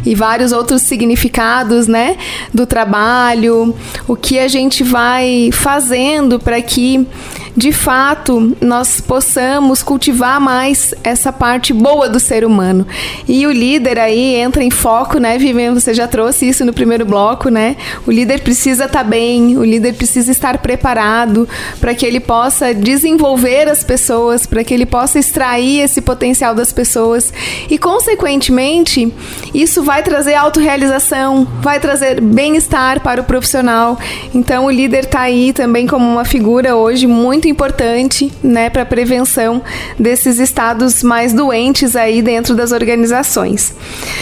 e 0.06 0.16
vários 0.16 0.52
outros 0.52 0.82
significados, 0.82 1.88
né? 1.88 2.18
Do 2.54 2.66
trabalho, 2.66 3.76
o 4.08 4.16
que 4.16 4.40
a 4.40 4.48
gente 4.48 4.84
vai 4.84 5.50
fazendo 5.52 6.40
para 6.40 6.62
que 6.62 7.06
de 7.56 7.72
fato 7.72 8.56
nós 8.62 9.02
possamos 9.02 9.84
cultivar 9.84 10.40
mais 10.40 10.94
essa 11.04 11.34
parte 11.34 11.74
boa 11.74 12.08
do 12.08 12.20
ser 12.20 12.46
humano. 12.46 12.86
E 13.28 13.46
o 13.46 13.52
líder 13.52 14.00
aí 14.00 14.36
entra 14.36 14.64
em 14.64 14.70
foco, 14.70 15.18
né, 15.18 15.38
Vivian? 15.38 15.74
Você 15.74 15.94
já 15.94 16.08
trouxe 16.08 16.48
isso 16.48 16.64
no 16.66 16.74
primeiro 16.74 17.06
bloco, 17.06 17.50
né? 17.50 17.76
O 18.06 18.12
líder 18.12 18.42
precisa 18.42 18.86
estar 18.86 19.04
tá 19.04 19.04
bem, 19.04 19.58
o 19.58 19.64
líder 19.64 19.94
precisa 19.94 20.32
estar 20.32 20.58
preparado 20.60 21.48
para 21.80 21.94
que 21.94 22.06
ele 22.06 22.20
possa 22.20 22.74
desenvolver 22.74 23.68
as 23.70 23.84
pessoas, 23.84 24.46
para 24.46 24.64
que 24.64 24.74
ele 24.74 24.86
possa 24.86 25.20
extrair 25.20 25.82
esse 25.82 26.02
potencial 26.02 26.56
das 26.56 26.72
pessoas 26.72 27.34
e, 27.70 27.78
consequentemente, 27.78 29.14
isso 29.54 29.84
vai 29.84 30.04
trazer 30.04 30.36
autorrealização, 30.36 31.48
vai 31.62 31.80
trazer 31.80 32.22
bem-estar 32.22 33.02
para 33.02 33.22
o 33.22 33.24
profissional. 33.24 33.98
Então, 34.34 34.66
o 34.66 34.72
líder 34.72 35.06
está 35.06 35.22
aí 35.22 35.54
também 35.54 35.88
como 35.88 36.06
uma 36.06 36.26
figura 36.26 36.76
hoje 36.76 37.08
muito 37.08 37.41
muito 37.42 37.48
importante, 37.48 38.32
né, 38.44 38.70
para 38.70 38.86
prevenção 38.86 39.64
desses 39.98 40.38
estados 40.38 41.02
mais 41.02 41.34
doentes 41.34 41.96
aí 41.96 42.22
dentro 42.22 42.54
das 42.54 42.72
organizações. 42.72 43.74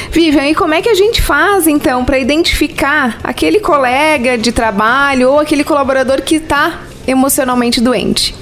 Vivian, 0.09 0.47
e 0.47 0.55
como 0.55 0.73
é 0.73 0.81
que 0.81 0.87
a 0.87 0.95
gente 0.95 1.21
faz 1.21 1.67
então 1.67 2.05
para 2.05 2.17
identificar 2.17 3.19
aquele 3.21 3.59
colega 3.59 4.37
de 4.37 4.53
trabalho 4.53 5.31
ou 5.31 5.39
aquele 5.39 5.65
colaborador 5.65 6.21
que 6.21 6.35
está 6.35 6.79
emocionalmente 7.05 7.81
doente? 7.81 8.33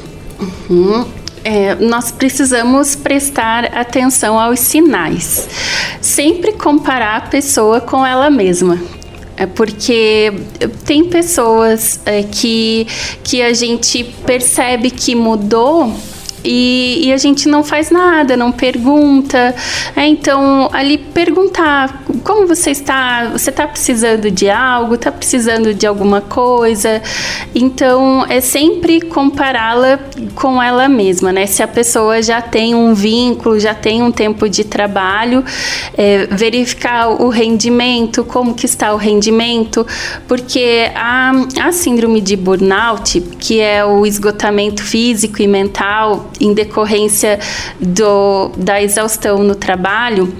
Uhum. 0.69 1.05
É, 1.43 1.73
nós 1.75 2.11
precisamos 2.11 2.95
prestar 2.95 3.65
atenção 3.75 4.39
aos 4.39 4.59
sinais. 4.59 5.49
Sempre 6.01 6.53
comparar 6.53 7.17
a 7.17 7.21
pessoa 7.21 7.81
com 7.81 8.05
ela 8.05 8.29
mesma. 8.29 8.77
É 9.37 9.45
porque 9.45 10.33
tem 10.83 11.05
pessoas 11.05 11.99
é, 12.05 12.23
que, 12.23 12.87
que 13.23 13.41
a 13.41 13.53
gente 13.53 14.03
percebe 14.25 14.89
que 14.89 15.13
mudou 15.13 15.93
e, 16.43 17.07
e, 17.07 17.13
a 17.13 17.17
gente 17.17 17.47
não 17.47 17.63
faz 17.63 17.89
nada, 17.89 18.37
não 18.37 18.51
pergunta. 18.51 19.55
É, 19.95 20.05
então, 20.07 20.69
ali 20.71 20.97
perguntar 20.97 22.03
como 22.23 22.47
você 22.47 22.71
está, 22.71 23.29
você 23.29 23.49
está 23.49 23.67
precisando 23.67 24.29
de 24.29 24.49
algo, 24.49 24.95
está 24.95 25.11
precisando 25.11 25.73
de 25.73 25.85
alguma 25.85 26.21
coisa. 26.21 27.01
Então, 27.53 28.25
é 28.29 28.39
sempre 28.39 29.01
compará-la 29.01 29.99
com 30.35 30.61
ela 30.61 30.87
mesma, 30.87 31.31
né? 31.31 31.45
Se 31.45 31.63
a 31.63 31.67
pessoa 31.67 32.21
já 32.21 32.41
tem 32.41 32.75
um 32.75 32.93
vínculo, 32.93 33.59
já 33.59 33.73
tem 33.73 34.03
um 34.03 34.11
tempo 34.11 34.47
de 34.47 34.63
trabalho, 34.63 35.43
é, 35.97 36.27
verificar 36.27 37.09
o 37.09 37.29
rendimento, 37.29 38.23
como 38.23 38.53
que 38.53 38.65
está 38.65 38.93
o 38.93 38.97
rendimento, 38.97 39.85
porque 40.27 40.91
a, 40.95 41.31
a 41.61 41.71
síndrome 41.71 42.21
de 42.21 42.35
burnout, 42.35 43.19
que 43.39 43.59
é 43.59 43.83
o 43.83 44.05
esgotamento 44.05 44.83
físico 44.83 45.41
e 45.41 45.47
mental, 45.47 46.26
em 46.39 46.53
decorrência 46.53 47.39
do, 47.79 48.51
da 48.57 48.81
exaustão 48.81 49.43
no 49.43 49.55
trabalho, 49.55 50.33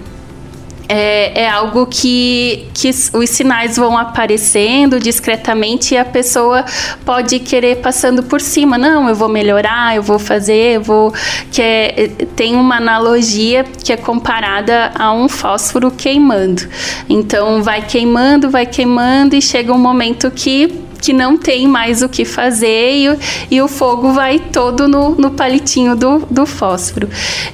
é, 0.89 1.43
é, 1.43 1.49
algo 1.49 1.85
que, 1.85 2.69
que 2.73 2.89
os 2.89 3.29
sinais 3.29 3.75
vão 3.75 3.97
aparecendo 3.97 4.99
discretamente 4.99 5.93
e 5.93 5.97
a 5.97 6.05
pessoa 6.05 6.63
pode 7.05 7.39
querer 7.39 7.77
passando 7.77 8.23
por 8.23 8.39
cima. 8.39 8.77
Não, 8.77 9.09
eu 9.09 9.15
vou 9.15 9.27
melhorar, 9.27 9.95
eu 9.95 10.01
vou 10.01 10.17
fazer, 10.17 10.77
eu 10.77 10.81
vou. 10.81 11.13
Que 11.51 11.61
é, 11.61 12.11
tem 12.35 12.55
uma 12.55 12.77
analogia 12.77 13.65
que 13.83 13.91
é 13.91 13.97
comparada 13.97 14.91
a 14.95 15.11
um 15.11 15.27
fósforo 15.27 15.91
queimando. 15.91 16.67
Então 17.09 17.61
vai 17.61 17.81
queimando, 17.81 18.49
vai 18.49 18.65
queimando 18.65 19.35
e 19.35 19.41
chega 19.41 19.73
um 19.73 19.79
momento 19.79 20.31
que 20.31 20.86
que 21.01 21.13
não 21.13 21.37
tem 21.37 21.67
mais 21.67 22.01
o 22.01 22.09
que 22.09 22.25
fazer 22.25 22.91
e, 22.91 23.19
e 23.51 23.61
o 23.61 23.67
fogo 23.67 24.13
vai 24.13 24.39
todo 24.39 24.87
no, 24.87 25.11
no 25.11 25.31
palitinho 25.31 25.95
do, 25.95 26.19
do 26.29 26.45
fósforo. 26.45 27.09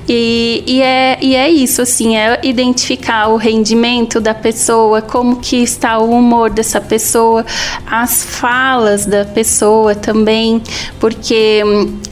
E, 0.08 0.63
e, 0.65 0.82
é, 0.82 1.17
e 1.21 1.36
é 1.36 1.49
isso, 1.49 1.82
assim, 1.82 2.15
é 2.15 2.39
identificar 2.43 3.27
o 3.27 3.38
rendimento 3.38 4.19
da 4.19 4.34
pessoa, 4.34 5.01
como 5.01 5.38
que 5.38 5.58
está 5.58 5.97
o 5.97 6.12
humor 6.12 6.49
dessa 6.49 6.79
pessoa, 6.79 7.45
as 7.89 8.23
falas 8.23 9.06
da 9.06 9.25
pessoa 9.25 9.95
também, 9.95 10.62
porque, 10.99 11.62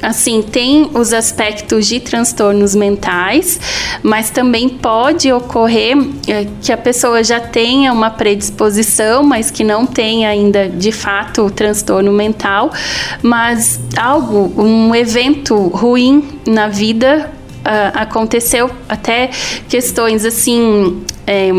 assim, 0.01 0.41
tem 0.41 0.89
os 0.93 1.13
aspectos 1.13 1.87
de 1.87 1.99
transtornos 1.99 2.75
mentais, 2.75 3.59
mas 4.03 4.29
também 4.29 4.69
pode 4.69 5.31
ocorrer 5.31 5.97
é, 6.27 6.47
que 6.61 6.71
a 6.71 6.77
pessoa 6.77 7.23
já 7.23 7.39
tenha 7.39 7.91
uma 7.93 8.09
predisposição, 8.09 9.23
mas 9.23 9.51
que 9.51 9.63
não 9.63 9.85
tenha 9.85 10.29
ainda 10.29 10.67
de 10.67 10.91
fato 10.91 11.20
fato 11.21 11.49
transtorno 11.51 12.12
mental, 12.12 12.71
mas 13.21 13.79
algo, 13.95 14.51
um 14.62 14.95
evento 14.95 15.55
ruim 15.67 16.39
na 16.47 16.67
vida 16.67 17.29
uh, 17.60 17.99
aconteceu, 17.99 18.69
até 18.89 19.29
questões 19.69 20.25
assim. 20.25 21.03
É, 21.27 21.51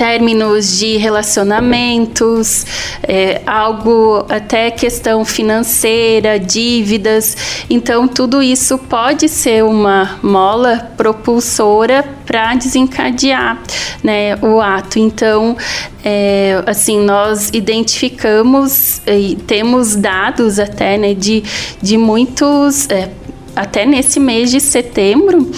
términos 0.00 0.78
de 0.78 0.96
relacionamentos, 0.96 2.64
é, 3.02 3.42
algo 3.46 4.24
até 4.30 4.70
questão 4.70 5.26
financeira, 5.26 6.40
dívidas. 6.40 7.36
Então, 7.68 8.08
tudo 8.08 8.42
isso 8.42 8.78
pode 8.78 9.28
ser 9.28 9.62
uma 9.62 10.18
mola 10.22 10.90
propulsora 10.96 12.02
para 12.24 12.54
desencadear 12.54 13.62
né, 14.02 14.36
o 14.36 14.58
ato. 14.58 14.98
Então, 14.98 15.54
é, 16.02 16.62
assim, 16.64 16.98
nós 16.98 17.50
identificamos 17.52 19.02
e 19.06 19.36
temos 19.46 19.96
dados 19.96 20.58
até 20.58 20.96
né, 20.96 21.12
de, 21.12 21.44
de 21.82 21.98
muitos. 21.98 22.88
É, 22.88 23.10
até 23.54 23.84
nesse 23.84 24.18
mês 24.18 24.50
de 24.50 24.60
setembro, 24.60 25.50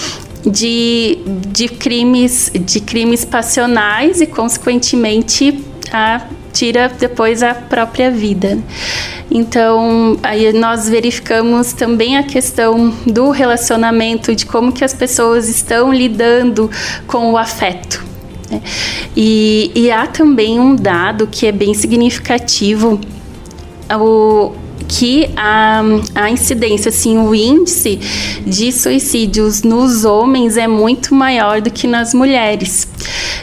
de, 0.44 1.18
de 1.52 1.68
crimes 1.68 2.50
de 2.52 2.80
crimes 2.80 3.24
passionais 3.24 4.20
e 4.20 4.26
consequentemente 4.26 5.62
a 5.92 6.26
tira 6.52 6.88
depois 6.88 7.42
a 7.42 7.54
própria 7.54 8.10
vida. 8.10 8.58
Então, 9.30 10.18
aí 10.22 10.52
nós 10.52 10.88
verificamos 10.88 11.72
também 11.72 12.16
a 12.16 12.22
questão 12.22 12.90
do 13.06 13.30
relacionamento, 13.30 14.34
de 14.34 14.44
como 14.44 14.70
que 14.70 14.84
as 14.84 14.92
pessoas 14.92 15.48
estão 15.48 15.92
lidando 15.92 16.70
com 17.06 17.32
o 17.32 17.38
afeto. 17.38 18.04
Né? 18.50 18.60
E, 19.16 19.72
e 19.74 19.90
há 19.90 20.06
também 20.06 20.60
um 20.60 20.76
dado 20.76 21.26
que 21.26 21.46
é 21.46 21.52
bem 21.52 21.72
significativo. 21.72 23.00
O, 23.90 24.52
que 24.86 25.30
a, 25.36 25.82
a 26.14 26.30
incidência, 26.30 26.88
assim, 26.88 27.18
o 27.18 27.34
índice 27.34 27.98
de 28.46 28.72
suicídios 28.72 29.62
nos 29.62 30.04
homens 30.04 30.56
é 30.56 30.66
muito 30.66 31.14
maior 31.14 31.60
do 31.60 31.70
que 31.70 31.86
nas 31.86 32.14
mulheres. 32.14 32.88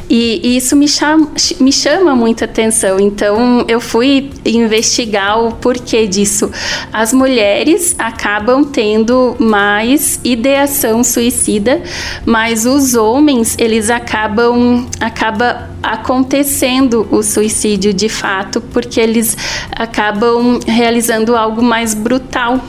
E, 0.10 0.42
e 0.44 0.58
isso 0.58 0.76
me 0.76 0.88
chama, 0.88 1.30
me 1.60 1.72
chama 1.72 2.16
muita 2.16 2.46
atenção. 2.46 3.00
Então, 3.00 3.64
eu 3.68 3.80
fui 3.80 4.32
investigar 4.46 5.40
o 5.40 5.52
porquê 5.54 6.08
disso. 6.08 6.52
As 6.92 7.14
mulheres 7.14 7.96
acabam 7.98 8.64
tendo 8.64 9.36
mais 9.40 10.20
ideação 10.24 11.04
suicida, 11.04 11.82
mas 12.26 12.66
os 12.66 12.96
homens, 12.96 13.56
eles 13.60 13.90
acabam 13.90 14.88
acaba 15.00 15.70
acontecendo 15.82 17.08
o 17.10 17.24
suicídio 17.24 17.94
de 17.94 18.10
fato, 18.10 18.60
porque 18.60 19.00
eles 19.00 19.38
acabam 19.72 20.60
realizando 20.66 21.36
algo 21.40 21.62
mais 21.62 21.94
brutal 21.94 22.60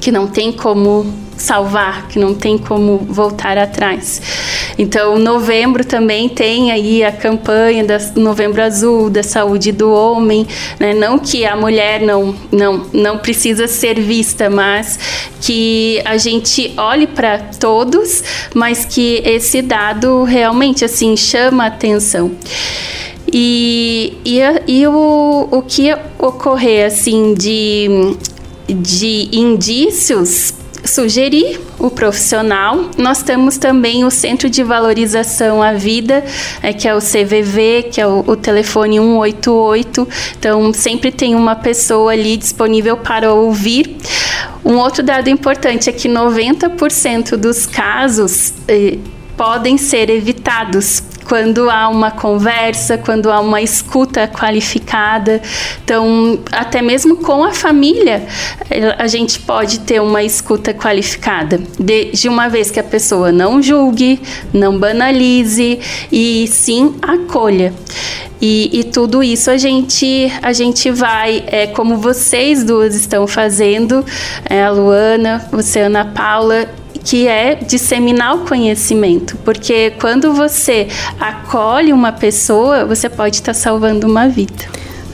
que 0.00 0.10
não 0.10 0.26
tem 0.26 0.52
como 0.52 1.06
salvar, 1.36 2.08
que 2.08 2.18
não 2.18 2.34
tem 2.34 2.56
como 2.56 2.98
voltar 2.98 3.58
atrás. 3.58 4.22
Então, 4.78 5.18
novembro 5.18 5.84
também 5.84 6.28
tem 6.28 6.72
aí 6.72 7.04
a 7.04 7.12
campanha 7.12 7.84
da 7.84 7.98
Novembro 8.16 8.62
Azul, 8.62 9.10
da 9.10 9.22
saúde 9.22 9.72
do 9.72 9.90
homem, 9.92 10.46
né? 10.78 10.94
Não 10.94 11.18
que 11.18 11.44
a 11.44 11.56
mulher 11.56 12.00
não, 12.00 12.34
não, 12.50 12.86
não 12.92 13.18
precisa 13.18 13.68
ser 13.68 14.00
vista, 14.00 14.48
mas 14.48 14.98
que 15.40 16.00
a 16.04 16.16
gente 16.16 16.72
olhe 16.76 17.06
para 17.06 17.38
todos, 17.38 18.22
mas 18.54 18.84
que 18.84 19.22
esse 19.24 19.62
dado 19.62 20.24
realmente 20.24 20.84
assim 20.84 21.16
chama 21.16 21.64
a 21.64 21.66
atenção. 21.68 22.32
E, 23.32 24.18
e, 24.24 24.40
e 24.66 24.86
o, 24.86 25.48
o 25.50 25.62
que 25.62 25.92
ocorrer 26.18 26.86
assim 26.86 27.34
de, 27.34 28.16
de 28.68 29.28
indícios 29.32 30.54
sugerir 30.86 31.60
o 31.78 31.90
profissional. 31.90 32.90
Nós 32.96 33.22
temos 33.22 33.58
também 33.58 34.04
o 34.04 34.10
Centro 34.10 34.48
de 34.48 34.62
Valorização 34.62 35.62
à 35.62 35.72
Vida, 35.72 36.24
é, 36.62 36.72
que 36.72 36.88
é 36.88 36.94
o 36.94 36.98
CVV, 36.98 37.88
que 37.90 38.00
é 38.00 38.06
o, 38.06 38.24
o, 38.26 38.36
telefone 38.36 38.98
188. 38.98 40.08
Então, 40.38 40.72
sempre 40.72 41.10
tem 41.10 41.34
uma 41.34 41.56
pessoa 41.56 42.12
ali 42.12 42.36
disponível 42.36 42.96
para 42.96 43.32
ouvir. 43.32 43.96
Um 44.64 44.76
outro 44.76 45.02
dado 45.02 45.28
importante 45.28 45.88
é 45.90 45.92
que 45.92 46.08
90% 46.08 47.36
dos 47.36 47.66
casos 47.66 48.52
eh, 48.68 48.98
podem 49.36 49.76
ser 49.76 50.10
evitados 50.10 51.02
quando 51.28 51.68
há 51.68 51.88
uma 51.88 52.10
conversa, 52.10 52.96
quando 52.96 53.30
há 53.30 53.40
uma 53.40 53.60
escuta 53.60 54.28
qualificada. 54.28 55.42
Então, 55.84 56.38
até 56.52 56.80
mesmo 56.80 57.16
com 57.16 57.44
a 57.44 57.52
família, 57.52 58.26
a 58.98 59.06
gente 59.06 59.40
pode 59.40 59.80
ter 59.80 60.00
uma 60.00 60.22
escuta 60.22 60.72
qualificada, 60.72 61.60
de, 61.78 62.12
de 62.12 62.28
uma 62.28 62.48
vez 62.48 62.70
que 62.70 62.80
a 62.80 62.84
pessoa 62.84 63.32
não 63.32 63.60
julgue, 63.60 64.20
não 64.52 64.78
banalize 64.78 65.80
e 66.10 66.46
sim 66.46 66.94
acolha. 67.02 67.74
E, 68.40 68.80
e, 68.80 68.84
tudo 68.84 69.22
isso 69.22 69.50
a 69.50 69.56
gente, 69.56 70.30
a 70.42 70.52
gente 70.52 70.90
vai, 70.90 71.42
é, 71.46 71.66
como 71.68 71.96
vocês 71.96 72.62
duas 72.62 72.94
estão 72.94 73.26
fazendo, 73.26 74.04
é, 74.44 74.62
a 74.62 74.70
Luana, 74.70 75.48
você, 75.50 75.80
Ana 75.80 76.04
Paula, 76.04 76.68
que 77.06 77.28
é 77.28 77.54
disseminar 77.54 78.34
o 78.34 78.38
conhecimento, 78.40 79.36
porque 79.44 79.92
quando 80.00 80.32
você 80.32 80.88
acolhe 81.20 81.92
uma 81.92 82.10
pessoa, 82.10 82.84
você 82.84 83.08
pode 83.08 83.36
estar 83.36 83.54
salvando 83.54 84.08
uma 84.08 84.28
vida. 84.28 84.64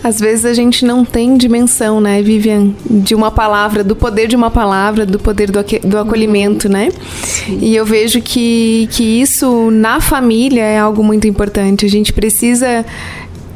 Às 0.03 0.19
vezes 0.19 0.47
a 0.47 0.55
gente 0.55 0.87
não 0.87 1.05
tem 1.05 1.37
dimensão, 1.37 2.01
né, 2.01 2.23
Vivian, 2.23 2.71
de 2.91 3.15
uma 3.15 3.31
palavra, 3.31 3.85
do 3.85 3.95
poder 3.95 4.27
de 4.27 4.35
uma 4.35 4.51
palavra, 4.51 5.05
do 5.05 5.19
poder 5.19 5.51
do, 5.51 5.63
do 5.87 5.99
acolhimento, 5.99 6.67
né? 6.67 6.89
E 7.47 7.77
eu 7.77 7.85
vejo 7.85 8.21
que, 8.23 8.89
que 8.91 9.05
isso 9.21 9.71
na 9.71 10.01
família 10.01 10.63
é 10.63 10.79
algo 10.79 11.05
muito 11.05 11.29
importante. 11.29 11.85
A 11.87 11.91
gente 11.91 12.13
precisa 12.13 12.85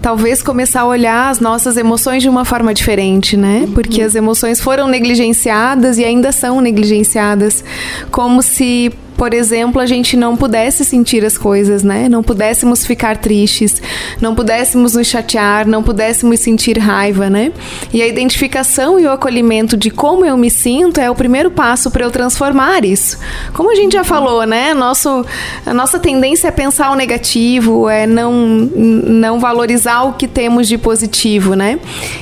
talvez 0.07 0.41
começar 0.41 0.83
a 0.83 0.87
olhar 0.87 1.31
as 1.31 1.41
nossas 1.41 1.77
emoções 1.77 2.23
de 2.23 2.29
uma 2.29 2.45
forma 2.45 2.73
diferente, 2.73 3.37
né? 3.37 3.65
Uhum. 3.67 3.73
Porque 3.73 4.01
as 4.01 4.15
emoções 4.15 4.61
foram 4.61 4.87
negligenciadas 4.87 5.99
e 5.99 6.05
ainda 6.05 6.31
são 6.31 6.61
negligenciadas, 6.61 7.65
como 8.09 8.41
se 8.41 8.93
por 9.17 9.33
exemplo, 9.33 9.81
a 9.81 9.87
gente 9.87 10.17
não 10.17 10.37
pudesse 10.37 10.85
sentir 10.85 11.25
as 11.25 11.39
coisas, 11.39 11.83
né? 11.83 12.09
Não 12.09 12.23
pudéssemos 12.23 12.85
ficar 12.85 13.17
tristes, 13.17 13.81
não 14.21 14.35
pudéssemos 14.35 14.95
nos 14.95 15.07
chatear, 15.07 15.67
não 15.67 15.83
pudéssemos 15.83 16.41
sentir 16.41 16.79
raiva, 16.79 17.31
né? 17.31 17.53
E 17.93 18.03
a 18.03 18.07
identificação 18.07 19.01
e 19.01 19.07
o 19.07 19.11
acolhimento 19.11 19.77
de 19.77 19.91
como 19.91 20.25
eu 20.25 20.37
me 20.37 20.51
sinto 20.51 21.01
é 21.01 21.11
o 21.11 21.15
primeiro 21.15 21.51
passo 21.51 21.91
para 21.91 22.05
eu 22.05 22.11
transformar 22.11 22.85
isso. 22.85 23.19
Como 23.55 23.71
a 23.71 23.75
gente 23.75 23.95
já 23.95 24.05
falou, 24.05 24.45
né? 24.45 24.75
Nosso, 24.75 25.25
a 25.65 25.73
nossa 25.73 25.99
tendência 25.99 26.49
é 26.49 26.51
pensar 26.51 26.91
o 26.91 26.95
negativo, 26.95 27.89
é 27.89 28.07
não, 28.07 28.33
não 28.33 29.41
valorizar 29.41 30.03
o 30.03 30.13
que 30.13 30.29
temos 30.29 30.69
de 30.69 30.77
positivo, 30.77 31.55
né? 31.55 31.79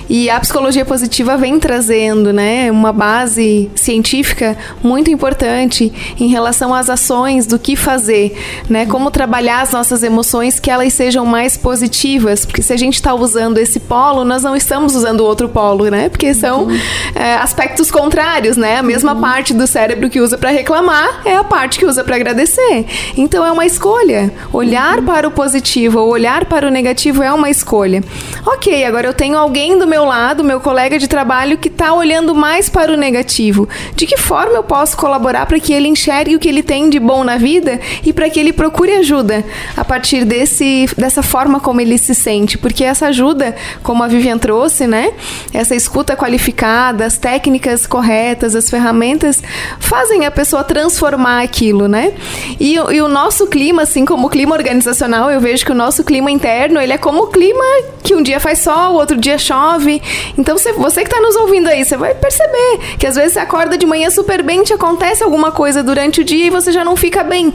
E 0.09 0.31
a 0.31 0.39
psicologia 0.39 0.85
positiva 0.85 1.37
vem 1.37 1.59
trazendo, 1.59 2.33
né? 2.33 2.71
Uma 2.71 2.93
base 2.93 3.69
científica 3.75 4.57
muito 4.83 5.11
importante 5.11 5.93
em 6.21 6.29
relação 6.29 6.73
às 6.73 6.84
as 6.85 6.91
ações 6.91 7.47
do 7.47 7.59
que 7.59 7.77
fazer, 7.77 8.37
né? 8.69 8.87
Como 8.87 9.11
trabalhar 9.11 9.63
as 9.63 9.73
nossas 9.73 10.03
emoções 10.03 10.61
que 10.61 10.71
elas 10.71 10.93
sejam 10.93 11.25
mais 11.25 11.57
positivas, 11.57 12.45
porque 12.45 12.63
se 12.63 12.73
a 12.73 12.77
gente 12.77 12.95
está 12.95 13.15
usando 13.15 13.59
esse 13.59 13.81
polo, 13.81 14.25
nós 14.25 14.43
não 14.43 14.55
estamos 14.55 14.95
usando 14.95 15.21
o 15.21 15.25
outro 15.25 15.49
polo, 15.49 15.89
né? 15.89 16.09
Porque 16.09 16.35
são 16.35 16.65
uhum. 16.65 16.79
é, 17.15 17.35
aspectos 17.37 17.91
contrários, 17.91 18.57
né? 18.57 18.79
A 18.79 18.83
mesma 18.83 19.15
uhum. 19.15 19.21
parte 19.21 19.55
do 19.55 19.67
cérebro 19.67 20.11
que 20.11 20.21
usa 20.21 20.37
para 20.37 20.51
reclamar 20.51 21.23
é 21.25 21.37
a 21.37 21.45
parte 21.45 21.79
que 21.79 21.87
usa 21.87 22.05
para 22.05 22.17
agradecer. 22.17 22.87
Então 23.17 23.45
é 23.45 23.51
uma 23.51 23.65
escolha. 23.65 24.33
Olhar 24.53 24.99
uhum. 24.99 25.05
para 25.05 25.29
o 25.29 25.31
positivo 25.31 26.01
ou 26.01 26.11
olhar 26.11 26.45
para 26.45 26.67
o 26.67 26.71
negativo 26.71 27.23
é 27.23 27.33
uma 27.33 27.49
escolha. 27.49 28.03
Ok, 28.45 28.85
agora 28.85 29.07
eu 29.07 29.15
tenho 29.15 29.39
alguém 29.39 29.79
do 29.79 29.87
meu 29.87 30.05
lado, 30.05 30.45
meu 30.45 30.61
colega 30.61 30.99
de 30.99 31.09
trabalho, 31.09 31.57
que 31.57 31.69
está 31.69 31.95
olhando 31.95 32.35
mais 32.35 32.69
para 32.69 32.93
o 32.93 32.97
negativo. 32.97 33.69
De 33.95 34.07
que 34.07 34.19
forma 34.19 34.55
eu 34.55 34.63
posso 34.63 34.97
colaborar 34.97 35.47
para 35.47 35.59
que 35.59 35.73
ele 35.73 35.89
enxergue 35.89 36.37
o 36.37 36.39
que 36.39 36.49
ele 36.49 36.63
tem 36.63 36.74
tem 36.75 36.91
de 36.91 36.99
bom 36.99 37.23
na 37.23 37.37
vida 37.37 37.79
e 38.05 38.13
para 38.13 38.29
que 38.29 38.41
ele 38.41 38.53
procure 38.53 38.91
ajuda 38.95 39.45
a 39.77 39.85
partir 39.85 40.25
desse, 40.25 40.89
dessa 40.99 41.23
forma 41.23 41.61
como 41.61 41.81
ele 41.81 41.97
se 41.97 42.17
sente. 42.17 42.59
Porque 42.59 42.83
essa 42.83 43.07
ajuda, 43.07 43.55
como 43.81 44.03
a 44.03 44.09
Vivian 44.09 44.37
trouxe, 44.37 44.85
né? 44.85 45.13
Essa 45.53 45.77
escuta 45.77 46.17
qualificada, 46.17 47.07
as 47.07 47.17
técnicas 47.17 47.87
corretas, 47.87 48.57
as 48.57 48.69
ferramentas 48.69 49.41
fazem 49.79 50.27
a 50.27 50.33
pessoa 50.33 50.65
transformar 50.65 51.45
aquilo, 51.45 51.87
né? 51.87 52.13
E, 52.59 52.75
e 52.75 53.01
o 53.01 53.07
nosso 53.07 53.47
clima, 53.47 53.83
assim 53.83 54.05
como 54.05 54.27
o 54.27 54.31
clima 54.31 54.57
organizacional, 54.57 55.31
eu 55.31 55.41
vejo 55.41 55.65
que 55.65 55.71
o 55.71 55.77
nosso 55.77 56.03
clima 56.03 56.29
interno, 56.29 56.81
ele 56.81 56.93
é 56.93 56.99
como 56.99 57.23
o 57.23 57.27
clima 57.29 57.65
que 58.03 58.17
um 58.17 58.23
dia 58.23 58.41
faz 58.41 58.59
sol, 58.59 58.95
outro 58.95 59.17
dia 59.17 59.39
chove. 59.39 60.03
Então, 60.37 60.59
você, 60.59 60.73
você 60.73 61.03
que 61.03 61.09
está 61.09 61.21
nos 61.21 61.37
ouvindo 61.37 61.69
aí, 61.69 61.85
você 61.85 61.97
vai 61.97 62.15
perceber 62.15 62.97
que 62.99 63.07
às 63.07 63.15
vezes 63.15 63.35
você 63.35 63.39
acorda 63.39 63.79
de 63.79 63.87
manhã 63.87 64.11
super 64.11 64.43
bem, 64.43 64.65
te 64.65 64.73
acontece 64.73 65.23
alguma 65.23 65.53
coisa 65.53 65.83
durante 65.83 66.21
o 66.21 66.25
dia 66.25 66.47
e 66.47 66.51
você 66.51 66.64
você 66.65 66.73
já 66.73 66.85
não 66.85 66.97
fica 66.97 67.23
bem. 67.23 67.53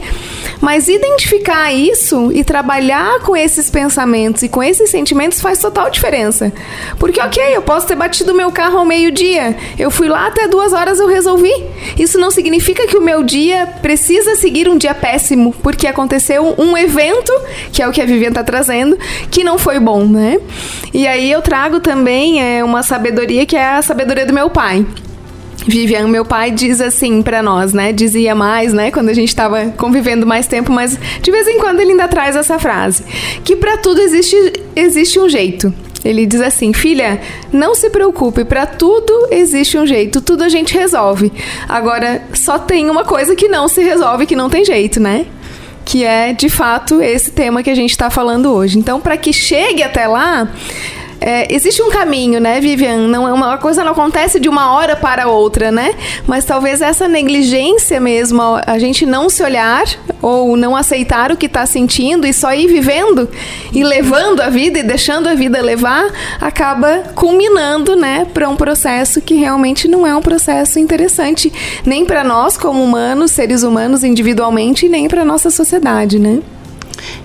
Mas 0.60 0.88
identificar 0.88 1.72
isso 1.72 2.30
e 2.32 2.44
trabalhar 2.44 3.20
com 3.20 3.36
esses 3.36 3.70
pensamentos 3.70 4.42
e 4.42 4.48
com 4.48 4.62
esses 4.62 4.90
sentimentos 4.90 5.40
faz 5.40 5.58
total 5.58 5.90
diferença. 5.90 6.52
Porque, 6.98 7.20
ok, 7.20 7.42
eu 7.56 7.62
posso 7.62 7.86
ter 7.86 7.94
batido 7.94 8.34
meu 8.34 8.52
carro 8.52 8.78
ao 8.78 8.84
meio-dia, 8.84 9.56
eu 9.78 9.90
fui 9.90 10.08
lá 10.08 10.26
até 10.26 10.46
duas 10.46 10.72
horas 10.72 11.00
eu 11.00 11.06
resolvi. 11.06 11.52
Isso 11.98 12.18
não 12.18 12.30
significa 12.30 12.86
que 12.86 12.96
o 12.96 13.02
meu 13.02 13.22
dia 13.22 13.66
precisa 13.80 14.36
seguir 14.36 14.68
um 14.68 14.76
dia 14.76 14.94
péssimo, 14.94 15.54
porque 15.62 15.86
aconteceu 15.86 16.54
um 16.58 16.76
evento, 16.76 17.32
que 17.72 17.82
é 17.82 17.88
o 17.88 17.92
que 17.92 18.00
a 18.00 18.06
Vivian 18.06 18.28
está 18.28 18.44
trazendo, 18.44 18.98
que 19.30 19.42
não 19.42 19.58
foi 19.58 19.80
bom, 19.80 20.04
né? 20.04 20.38
E 20.92 21.06
aí 21.06 21.30
eu 21.30 21.42
trago 21.42 21.80
também 21.80 22.42
é, 22.42 22.62
uma 22.62 22.82
sabedoria 22.82 23.46
que 23.46 23.56
é 23.56 23.66
a 23.66 23.82
sabedoria 23.82 24.26
do 24.26 24.32
meu 24.32 24.50
pai. 24.50 24.84
Vivian, 25.66 26.08
meu 26.08 26.24
pai 26.24 26.50
diz 26.50 26.80
assim 26.80 27.22
para 27.22 27.42
nós, 27.42 27.72
né? 27.72 27.92
Dizia 27.92 28.34
mais, 28.34 28.72
né? 28.72 28.90
Quando 28.90 29.10
a 29.10 29.14
gente 29.14 29.28
estava 29.28 29.66
convivendo 29.76 30.26
mais 30.26 30.46
tempo, 30.46 30.72
mas 30.72 30.98
de 31.20 31.30
vez 31.30 31.46
em 31.46 31.58
quando 31.58 31.80
ele 31.80 31.92
ainda 31.92 32.08
traz 32.08 32.34
essa 32.36 32.58
frase: 32.58 33.04
que 33.44 33.56
para 33.56 33.76
tudo 33.76 34.00
existe, 34.00 34.36
existe 34.74 35.18
um 35.18 35.28
jeito. 35.28 35.72
Ele 36.04 36.26
diz 36.26 36.40
assim: 36.40 36.72
filha, 36.72 37.20
não 37.52 37.74
se 37.74 37.90
preocupe, 37.90 38.44
para 38.44 38.66
tudo 38.66 39.28
existe 39.30 39.76
um 39.76 39.86
jeito, 39.86 40.20
tudo 40.20 40.44
a 40.44 40.48
gente 40.48 40.74
resolve. 40.74 41.32
Agora, 41.68 42.22
só 42.32 42.58
tem 42.58 42.88
uma 42.88 43.04
coisa 43.04 43.36
que 43.36 43.48
não 43.48 43.68
se 43.68 43.82
resolve, 43.82 44.26
que 44.26 44.36
não 44.36 44.48
tem 44.48 44.64
jeito, 44.64 44.98
né? 44.98 45.26
Que 45.84 46.04
é, 46.04 46.32
de 46.32 46.48
fato, 46.48 47.02
esse 47.02 47.32
tema 47.32 47.62
que 47.62 47.70
a 47.70 47.74
gente 47.74 47.90
está 47.90 48.08
falando 48.08 48.52
hoje. 48.52 48.78
Então, 48.78 49.00
para 49.00 49.16
que 49.16 49.32
chegue 49.32 49.82
até 49.82 50.06
lá, 50.06 50.48
é, 51.20 51.52
existe 51.54 51.82
um 51.82 51.90
caminho, 51.90 52.40
né, 52.40 52.60
Vivian? 52.60 53.08
Não 53.08 53.28
é 53.28 53.32
uma 53.32 53.58
coisa 53.58 53.84
não 53.84 53.92
acontece 53.92 54.40
de 54.40 54.48
uma 54.48 54.72
hora 54.72 54.96
para 54.96 55.28
outra, 55.28 55.70
né? 55.70 55.94
Mas 56.26 56.44
talvez 56.44 56.80
essa 56.80 57.06
negligência 57.06 58.00
mesmo, 58.00 58.40
a 58.66 58.78
gente 58.78 59.04
não 59.04 59.28
se 59.28 59.42
olhar 59.42 59.84
ou 60.22 60.56
não 60.56 60.74
aceitar 60.74 61.30
o 61.30 61.36
que 61.36 61.46
está 61.46 61.66
sentindo 61.66 62.26
e 62.26 62.32
só 62.32 62.54
ir 62.54 62.66
vivendo 62.66 63.28
e 63.72 63.84
levando 63.84 64.40
a 64.40 64.48
vida 64.48 64.78
e 64.78 64.82
deixando 64.82 65.28
a 65.28 65.34
vida 65.34 65.60
levar, 65.60 66.10
acaba 66.40 67.04
culminando, 67.14 67.94
né, 67.94 68.26
para 68.32 68.48
um 68.48 68.56
processo 68.56 69.20
que 69.20 69.34
realmente 69.34 69.86
não 69.88 70.06
é 70.06 70.14
um 70.14 70.22
processo 70.22 70.78
interessante 70.78 71.52
nem 71.84 72.04
para 72.04 72.24
nós 72.24 72.56
como 72.56 72.82
humanos, 72.82 73.30
seres 73.30 73.62
humanos 73.62 74.04
individualmente, 74.04 74.88
nem 74.88 75.08
para 75.08 75.24
nossa 75.24 75.50
sociedade, 75.50 76.18
né? 76.18 76.40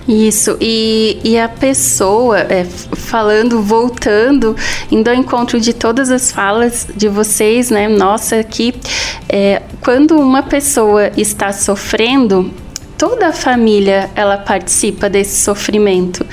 Isso, 0.08 0.56
e, 0.60 1.18
e 1.24 1.38
a 1.38 1.48
pessoa, 1.48 2.38
é, 2.40 2.64
falando, 2.64 3.60
voltando, 3.60 4.56
indo 4.90 5.08
ao 5.08 5.14
encontro 5.14 5.60
de 5.60 5.72
todas 5.72 6.10
as 6.10 6.30
falas 6.30 6.86
de 6.94 7.08
vocês, 7.08 7.70
né, 7.70 7.88
nossa, 7.88 8.36
aqui, 8.36 8.74
é, 9.28 9.62
quando 9.82 10.16
uma 10.18 10.42
pessoa 10.42 11.10
está 11.16 11.52
sofrendo, 11.52 12.52
toda 12.98 13.28
a 13.28 13.32
família 13.32 14.10
ela 14.14 14.36
participa 14.38 15.08
desse 15.08 15.42
sofrimento. 15.42 16.24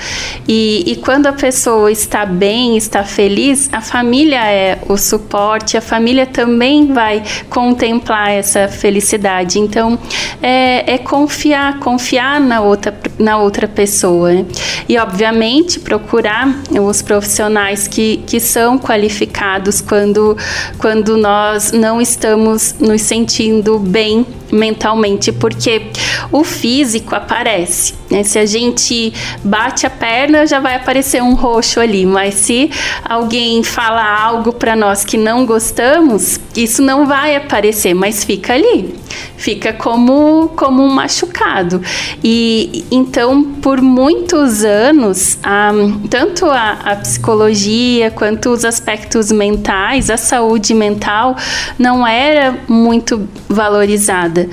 E, 0.48 0.84
e 0.86 0.96
quando 0.96 1.26
a 1.26 1.32
pessoa 1.32 1.90
está 1.90 2.24
bem, 2.24 2.76
está 2.76 3.04
feliz, 3.04 3.68
a 3.72 3.80
família 3.80 4.44
é 4.46 4.78
o 4.88 4.96
suporte, 4.96 5.76
a 5.76 5.80
família 5.80 6.26
também 6.26 6.92
vai 6.92 7.22
contemplar 7.48 8.30
essa 8.30 8.68
felicidade. 8.68 9.58
Então, 9.58 9.98
é, 10.42 10.94
é 10.94 10.98
confiar, 10.98 11.78
confiar 11.78 12.40
na 12.40 12.60
outra, 12.60 12.96
na 13.18 13.38
outra 13.38 13.68
pessoa. 13.68 14.32
Né? 14.32 14.46
E, 14.88 14.98
obviamente, 14.98 15.80
procurar 15.80 16.48
os 16.70 17.02
profissionais 17.02 17.86
que, 17.86 18.18
que 18.26 18.40
são 18.40 18.78
qualificados 18.78 19.80
quando, 19.80 20.36
quando 20.78 21.16
nós 21.16 21.72
não 21.72 22.00
estamos 22.00 22.74
nos 22.78 23.02
sentindo 23.02 23.78
bem 23.78 24.26
mentalmente, 24.54 25.32
porque 25.32 25.82
o 26.30 26.44
físico 26.44 27.14
aparece. 27.14 27.94
Né? 28.10 28.22
Se 28.22 28.38
a 28.38 28.46
gente 28.46 29.12
bate 29.42 29.86
a 29.86 29.90
perna, 29.90 30.46
já 30.46 30.60
vai 30.60 30.76
aparecer 30.76 31.22
um 31.22 31.34
roxo 31.34 31.80
ali, 31.80 32.06
mas 32.06 32.34
se 32.34 32.70
alguém 33.04 33.62
fala 33.62 34.02
algo 34.02 34.52
para 34.52 34.76
nós 34.76 35.04
que 35.04 35.16
não 35.16 35.44
gostamos, 35.44 36.38
isso 36.56 36.80
não 36.80 37.06
vai 37.06 37.34
aparecer, 37.34 37.94
mas 37.94 38.22
fica 38.22 38.54
ali, 38.54 38.94
fica 39.36 39.72
como, 39.72 40.50
como 40.56 40.82
um 40.82 40.88
machucado. 40.88 41.82
E 42.22 42.84
então, 42.90 43.42
por 43.60 43.80
muitos 43.80 44.64
anos, 44.64 45.38
a, 45.42 45.72
tanto 46.08 46.46
a, 46.46 46.78
a 46.84 46.96
psicologia 46.96 48.10
quanto 48.10 48.50
os 48.50 48.64
aspectos 48.64 49.32
mentais, 49.32 50.10
a 50.10 50.16
saúde 50.16 50.74
mental, 50.74 51.36
não 51.78 52.06
era 52.06 52.58
muito 52.68 53.28
valorizada. 53.48 54.43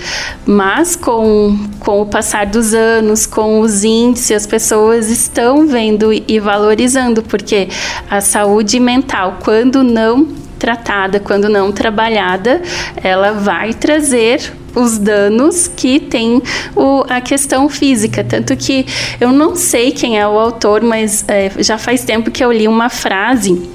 Mas 0.46 0.96
com, 0.96 1.58
com 1.80 2.02
o 2.02 2.06
passar 2.06 2.46
dos 2.46 2.74
anos, 2.74 3.26
com 3.26 3.60
os 3.62 3.84
índices, 3.84 4.32
as 4.32 4.48
pessoas 4.48 5.10
estão 5.10 5.68
vendo 5.68 6.12
e 6.14 6.40
valorizando, 6.40 7.22
porque 7.24 7.68
a 8.10 8.22
saúde 8.22 8.80
mental, 8.80 9.40
quando 9.44 9.84
não 9.84 10.28
tratada, 10.58 11.20
quando 11.20 11.50
não 11.50 11.72
trabalhada, 11.72 12.62
ela 13.04 13.32
vai 13.32 13.74
trazer 13.74 14.54
os 14.76 14.98
danos 14.98 15.68
que 15.68 16.00
tem 16.00 16.42
o, 16.76 17.04
a 17.10 17.20
questão 17.20 17.68
física. 17.68 18.24
Tanto 18.24 18.56
que 18.56 18.86
eu 19.20 19.32
não 19.32 19.56
sei 19.56 19.92
quem 19.92 20.20
é 20.20 20.28
o 20.28 20.38
autor, 20.38 20.82
mas 20.82 21.26
é, 21.28 21.52
já 21.60 21.78
faz 21.78 22.04
tempo 22.04 22.30
que 22.30 22.44
eu 22.44 22.52
li 22.52 22.68
uma 22.68 22.90
frase 22.90 23.70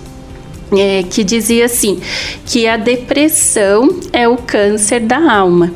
é, 0.72 1.02
que 1.02 1.22
dizia 1.22 1.66
assim 1.66 2.00
que 2.44 2.66
a 2.66 2.76
depressão 2.76 4.00
é 4.12 4.28
o 4.28 4.36
câncer 4.36 5.00
da 5.00 5.32
alma. 5.32 5.72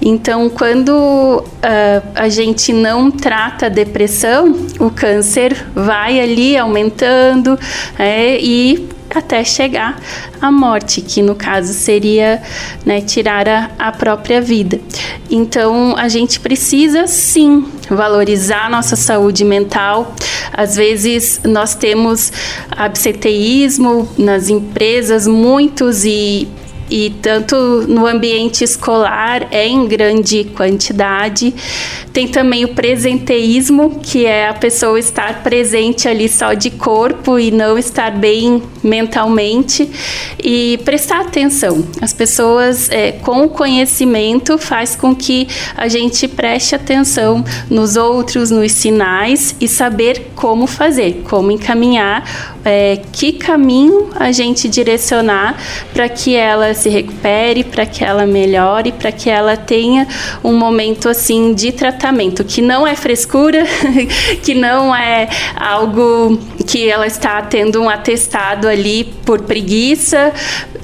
Então, 0.00 0.48
quando 0.48 0.90
uh, 0.90 2.08
a 2.14 2.28
gente 2.28 2.72
não 2.72 3.10
trata 3.10 3.66
a 3.66 3.68
depressão, 3.68 4.54
o 4.78 4.90
câncer 4.90 5.66
vai 5.74 6.20
ali 6.20 6.56
aumentando 6.56 7.58
é, 7.98 8.38
e 8.40 8.88
até 9.14 9.42
chegar 9.42 10.00
à 10.40 10.50
morte, 10.50 11.00
que 11.00 11.22
no 11.22 11.34
caso 11.34 11.72
seria 11.72 12.42
né, 12.84 13.00
tirar 13.00 13.48
a, 13.48 13.70
a 13.78 13.92
própria 13.92 14.40
vida. 14.40 14.80
Então 15.30 15.96
a 15.96 16.08
gente 16.08 16.40
precisa 16.40 17.06
sim 17.06 17.66
valorizar 17.88 18.66
a 18.66 18.70
nossa 18.70 18.96
saúde 18.96 19.44
mental. 19.44 20.14
Às 20.52 20.76
vezes 20.76 21.40
nós 21.44 21.74
temos 21.74 22.32
absenteísmo 22.70 24.08
nas 24.18 24.48
empresas, 24.48 25.26
muitos 25.26 26.04
e 26.04 26.48
e 26.90 27.10
tanto 27.22 27.56
no 27.88 28.06
ambiente 28.06 28.64
escolar 28.64 29.46
é 29.50 29.66
em 29.66 29.86
grande 29.86 30.44
quantidade. 30.44 31.54
Tem 32.12 32.26
também 32.26 32.64
o 32.64 32.68
presenteísmo, 32.68 34.00
que 34.02 34.26
é 34.26 34.48
a 34.48 34.54
pessoa 34.54 34.98
estar 34.98 35.42
presente 35.42 36.08
ali 36.08 36.28
só 36.28 36.54
de 36.54 36.70
corpo 36.70 37.38
e 37.38 37.50
não 37.50 37.78
estar 37.78 38.10
bem 38.10 38.62
mentalmente 38.82 39.88
e 40.42 40.78
prestar 40.84 41.20
atenção. 41.20 41.84
As 42.00 42.12
pessoas 42.12 42.90
é, 42.90 43.12
com 43.12 43.44
o 43.44 43.48
conhecimento 43.48 44.58
faz 44.58 44.96
com 44.96 45.14
que 45.14 45.46
a 45.76 45.88
gente 45.88 46.26
preste 46.26 46.74
atenção 46.74 47.44
nos 47.70 47.96
outros, 47.96 48.50
nos 48.50 48.72
sinais 48.72 49.54
e 49.60 49.68
saber 49.68 50.32
como 50.34 50.66
fazer, 50.66 51.22
como 51.28 51.50
encaminhar, 51.50 52.58
é, 52.64 53.00
que 53.12 53.32
caminho 53.32 54.10
a 54.16 54.32
gente 54.32 54.68
direcionar 54.68 55.56
para 55.92 56.08
que 56.08 56.34
ela 56.34 56.74
se 56.78 56.88
recupere, 56.88 57.64
para 57.64 57.84
que 57.84 58.04
ela 58.04 58.26
melhore, 58.26 58.92
para 58.92 59.12
que 59.12 59.28
ela 59.28 59.56
tenha 59.56 60.06
um 60.42 60.56
momento 60.56 61.08
assim 61.08 61.52
de 61.52 61.72
tratamento, 61.72 62.44
que 62.44 62.62
não 62.62 62.86
é 62.86 62.94
frescura, 62.94 63.64
que 64.42 64.54
não 64.54 64.94
é 64.94 65.28
algo 65.56 66.38
que 66.66 66.88
ela 66.88 67.06
está 67.06 67.42
tendo 67.42 67.82
um 67.82 67.88
atestado 67.88 68.68
ali 68.68 69.04
por 69.24 69.42
preguiça. 69.42 70.32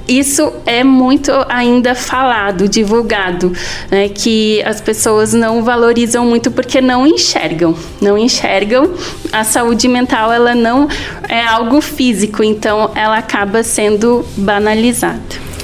Isso 0.07 0.53
é 0.67 0.83
muito 0.83 1.31
ainda 1.49 1.95
falado, 1.95 2.69
divulgado, 2.69 3.51
né, 3.89 4.07
que 4.07 4.61
as 4.63 4.79
pessoas 4.79 5.33
não 5.33 5.63
valorizam 5.63 6.23
muito 6.25 6.51
porque 6.51 6.79
não 6.79 7.07
enxergam, 7.07 7.75
não 7.99 8.15
enxergam. 8.15 8.91
A 9.31 9.43
saúde 9.43 9.87
mental 9.87 10.31
ela 10.31 10.53
não 10.53 10.87
é 11.27 11.43
algo 11.43 11.81
físico, 11.81 12.43
então 12.43 12.91
ela 12.93 13.17
acaba 13.17 13.63
sendo 13.63 14.23
banalizada. 14.37 15.54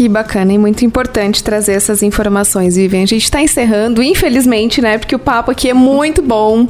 Que 0.00 0.08
bacana 0.08 0.50
e 0.50 0.56
muito 0.56 0.82
importante 0.82 1.44
trazer 1.44 1.72
essas 1.72 2.02
informações, 2.02 2.74
Vivian. 2.74 3.02
A 3.02 3.06
gente 3.06 3.24
está 3.24 3.42
encerrando, 3.42 4.02
infelizmente, 4.02 4.80
né? 4.80 4.96
Porque 4.96 5.14
o 5.14 5.18
papo 5.18 5.50
aqui 5.50 5.68
é 5.68 5.74
muito 5.74 6.22
bom. 6.22 6.62
Uh, 6.62 6.68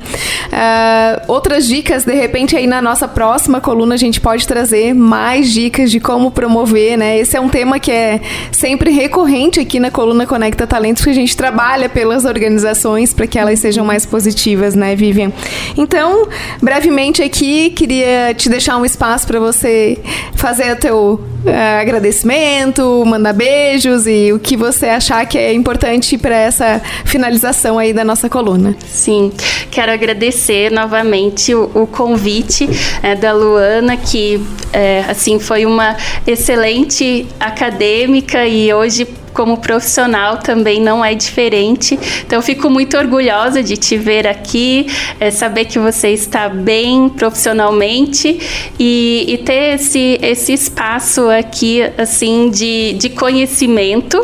outras 1.28 1.64
dicas, 1.68 2.04
de 2.04 2.12
repente, 2.12 2.56
aí 2.56 2.66
na 2.66 2.82
nossa 2.82 3.06
próxima 3.06 3.60
coluna 3.60 3.94
a 3.94 3.96
gente 3.96 4.20
pode 4.20 4.48
trazer 4.48 4.94
mais 4.94 5.52
dicas 5.52 5.92
de 5.92 6.00
como 6.00 6.32
promover, 6.32 6.98
né? 6.98 7.20
Esse 7.20 7.36
é 7.36 7.40
um 7.40 7.48
tema 7.48 7.78
que 7.78 7.92
é 7.92 8.20
sempre 8.50 8.90
recorrente 8.90 9.60
aqui 9.60 9.78
na 9.78 9.92
coluna 9.92 10.26
Conecta 10.26 10.66
Talentos, 10.66 11.04
que 11.04 11.10
a 11.10 11.14
gente 11.14 11.36
trabalha 11.36 11.88
pelas 11.88 12.24
organizações 12.24 13.14
para 13.14 13.28
que 13.28 13.38
elas 13.38 13.60
sejam 13.60 13.84
mais 13.84 14.04
positivas, 14.04 14.74
né, 14.74 14.96
Vivian? 14.96 15.30
Então, 15.76 16.26
brevemente 16.60 17.22
aqui, 17.22 17.70
queria 17.70 18.34
te 18.34 18.48
deixar 18.48 18.76
um 18.76 18.84
espaço 18.84 19.24
para 19.24 19.38
você 19.38 19.98
fazer 20.34 20.72
o 20.72 20.76
teu 20.76 21.20
uh, 21.44 21.80
agradecimento, 21.80 23.04
mandar 23.06 23.19
beijos 23.32 24.06
e 24.06 24.32
o 24.32 24.38
que 24.38 24.56
você 24.56 24.86
achar 24.86 25.24
que 25.26 25.38
é 25.38 25.52
importante 25.52 26.16
para 26.16 26.34
essa 26.34 26.80
finalização 27.04 27.78
aí 27.78 27.92
da 27.92 28.04
nossa 28.04 28.28
coluna. 28.28 28.74
Sim, 28.86 29.32
quero 29.70 29.92
agradecer 29.92 30.70
novamente 30.70 31.54
o, 31.54 31.70
o 31.74 31.86
convite 31.86 32.68
é, 33.02 33.14
da 33.14 33.32
Luana, 33.32 33.96
que 33.96 34.40
é, 34.72 35.04
assim 35.08 35.38
foi 35.38 35.66
uma 35.66 35.96
excelente 36.26 37.26
acadêmica 37.38 38.46
e 38.46 38.72
hoje 38.72 39.06
como 39.32 39.58
profissional 39.58 40.38
também 40.38 40.80
não 40.80 41.04
é 41.04 41.14
diferente. 41.14 41.98
Então, 42.26 42.40
fico 42.42 42.68
muito 42.68 42.96
orgulhosa 42.96 43.62
de 43.62 43.76
te 43.76 43.96
ver 43.96 44.26
aqui, 44.26 44.86
é, 45.18 45.30
saber 45.30 45.64
que 45.66 45.78
você 45.78 46.10
está 46.10 46.48
bem 46.48 47.08
profissionalmente 47.08 48.38
e, 48.78 49.24
e 49.28 49.38
ter 49.38 49.74
esse, 49.74 50.18
esse 50.22 50.52
espaço 50.52 51.28
aqui, 51.28 51.82
assim, 51.96 52.50
de, 52.50 52.94
de 52.94 53.10
conhecimento 53.10 54.20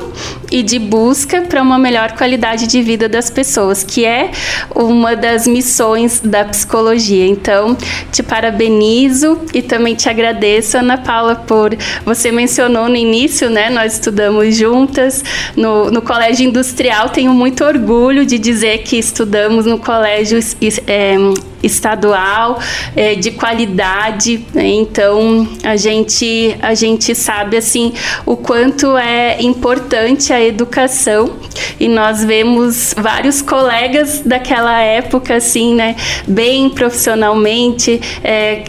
e 0.51 0.63
de 0.63 0.79
busca 0.79 1.43
para 1.43 1.63
uma 1.63 1.79
melhor 1.79 2.13
qualidade 2.13 2.67
de 2.67 2.83
vida 2.83 3.09
das 3.09 3.31
pessoas, 3.31 3.83
que 3.83 4.05
é 4.05 4.31
uma 4.75 5.17
das 5.17 5.47
missões 5.47 6.21
da 6.21 6.45
psicologia. 6.45 7.27
Então, 7.27 7.77
te 8.13 8.23
parabenizo 8.23 9.41
e 9.53 9.63
também 9.63 9.95
te 9.95 10.09
agradeço, 10.09 10.79
Ana 10.79 10.99
Paula, 10.99 11.35
por 11.35 11.77
você 12.05 12.31
mencionou 12.31 12.89
no 12.89 12.97
início, 12.97 13.51
né? 13.51 13.71
Nós 13.71 13.95
estudamos 13.95 14.57
juntas 14.57 15.25
no, 15.57 15.91
no 15.91 16.03
Colégio 16.03 16.47
Industrial. 16.47 17.09
Tenho 17.09 17.33
muito 17.33 17.65
orgulho 17.65 18.25
de 18.25 18.39
dizer 18.39 18.79
que 18.79 18.97
estudamos 18.97 19.67
no 19.67 19.79
colégio 19.79 20.39
é, 20.87 21.17
estadual 21.63 22.61
é, 22.95 23.15
de 23.15 23.33
qualidade. 23.33 24.45
Né? 24.55 24.69
Então 24.69 25.49
a 25.63 25.77
gente 25.77 26.57
a 26.63 26.75
gente 26.75 27.15
sabe 27.15 27.57
assim 27.57 27.93
o 28.25 28.37
quanto 28.37 28.97
é 28.97 29.43
importante 29.43 30.33
a 30.37 30.45
educação 30.45 31.37
e 31.79 31.89
nós 31.89 32.25
vemos 32.25 32.95
vários 32.97 33.43
colegas 33.43 34.21
daquela 34.25 34.81
época 34.81 35.35
assim, 35.37 35.75
né, 35.75 35.97
bem 36.27 36.69
profissionalmente, 36.71 38.01
é, 38.23 38.65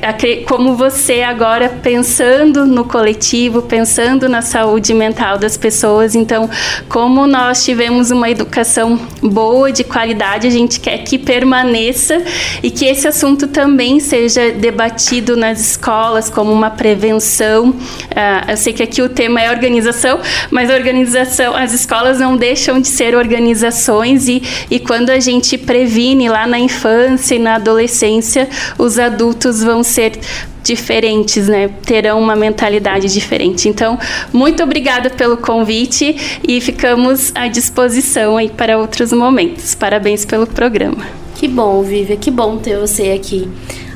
como 0.46 0.76
você 0.76 1.22
agora 1.22 1.70
pensando 1.70 2.66
no 2.66 2.86
coletivo, 2.86 3.62
pensando 3.62 4.28
na 4.28 4.42
saúde 4.42 4.94
mental 4.94 5.38
das 5.38 5.58
pessoas. 5.58 6.16
Então, 6.16 6.50
como 6.90 7.28
nós 7.28 7.64
tivemos 7.64 8.12
uma 8.12 8.30
educação 8.30 9.00
boa 9.22 9.72
de 9.72 9.84
qualidade, 9.84 10.48
a 10.48 10.52
gente 10.52 10.80
quer 10.80 11.00
que 11.00 11.18
permaneça 11.18 12.22
e 12.62 12.72
que 12.72 12.86
esse 12.86 13.08
assunto 13.08 13.48
também 13.48 14.00
seja 14.00 14.52
debatido 14.52 15.36
nas 15.36 15.60
escolas 15.60 16.30
como 16.30 16.52
uma 16.52 16.70
prevenção. 16.70 17.70
Uh, 17.70 18.52
eu 18.52 18.58
sei 18.58 18.74
que 18.74 18.84
aqui 18.84 19.02
o 19.02 19.10
tema 19.10 19.42
é 19.42 19.50
organização, 19.50 20.20
mas 20.52 20.70
organização, 20.70 21.56
as 21.58 21.74
escolas 21.74 22.20
não 22.20 22.38
deixam 22.38 22.80
de 22.80 22.88
ser 22.88 23.16
organizações 23.16 24.28
e, 24.28 24.42
e 24.70 24.80
quando 24.80 25.10
a 25.10 25.20
gente 25.20 25.58
previne 25.58 26.30
lá 26.30 26.46
na 26.46 26.60
infância 26.60 27.36
e 27.36 27.40
na 27.40 27.56
adolescência, 27.56 28.48
os 28.78 29.00
adultos 29.00 29.64
vão 29.64 29.84
ser 29.84 30.20
diferentes, 30.64 31.48
né? 31.48 31.70
Terão 31.84 32.20
uma 32.20 32.36
mentalidade 32.36 33.12
diferente. 33.12 33.68
Então, 33.68 33.98
muito 34.32 34.62
obrigada 34.62 35.10
pelo 35.10 35.38
convite 35.38 36.40
e 36.48 36.62
ficamos 36.62 37.32
à 37.34 37.48
disposição 37.48 38.38
aí 38.38 38.50
para 38.50 38.78
outros 38.78 39.12
momentos. 39.12 39.74
Parabéns 39.74 40.26
pelo 40.26 40.46
programa. 40.46 41.06
Que 41.36 41.48
bom, 41.48 41.82
Vivian, 41.82 42.18
que 42.18 42.30
bom 42.30 42.58
ter 42.58 42.78
você 42.78 43.12
aqui. 43.12 43.48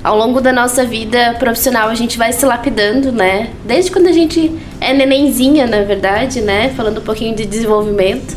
Ao 0.03 0.17
longo 0.17 0.41
da 0.41 0.51
nossa 0.51 0.83
vida 0.83 1.35
profissional, 1.37 1.89
a 1.89 1.95
gente 1.95 2.17
vai 2.17 2.33
se 2.33 2.45
lapidando, 2.45 3.11
né? 3.11 3.51
Desde 3.63 3.91
quando 3.91 4.07
a 4.07 4.11
gente 4.11 4.51
é 4.79 4.93
nenenzinha, 4.93 5.67
na 5.67 5.83
verdade, 5.83 6.41
né? 6.41 6.73
Falando 6.75 6.99
um 6.99 7.03
pouquinho 7.03 7.35
de 7.35 7.45
desenvolvimento. 7.45 8.35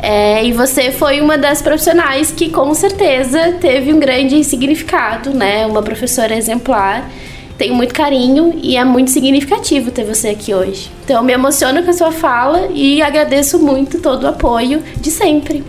É, 0.00 0.44
e 0.44 0.52
você 0.52 0.90
foi 0.90 1.20
uma 1.20 1.36
das 1.36 1.60
profissionais 1.60 2.30
que 2.30 2.50
com 2.50 2.72
certeza 2.74 3.52
teve 3.60 3.92
um 3.92 4.00
grande 4.00 4.42
significado, 4.44 5.30
né? 5.30 5.66
Uma 5.66 5.82
professora 5.82 6.34
exemplar 6.34 7.10
tenho 7.56 7.74
muito 7.74 7.94
carinho 7.94 8.58
e 8.60 8.76
é 8.76 8.84
muito 8.84 9.10
significativo 9.10 9.90
ter 9.90 10.04
você 10.04 10.28
aqui 10.28 10.52
hoje. 10.52 10.90
Então, 11.04 11.22
me 11.22 11.32
emociono 11.32 11.82
com 11.82 11.90
a 11.90 11.92
sua 11.92 12.10
fala 12.10 12.68
e 12.74 13.00
agradeço 13.00 13.58
muito 13.58 14.00
todo 14.00 14.24
o 14.24 14.28
apoio 14.28 14.82
de 14.96 15.10
sempre. 15.10 15.62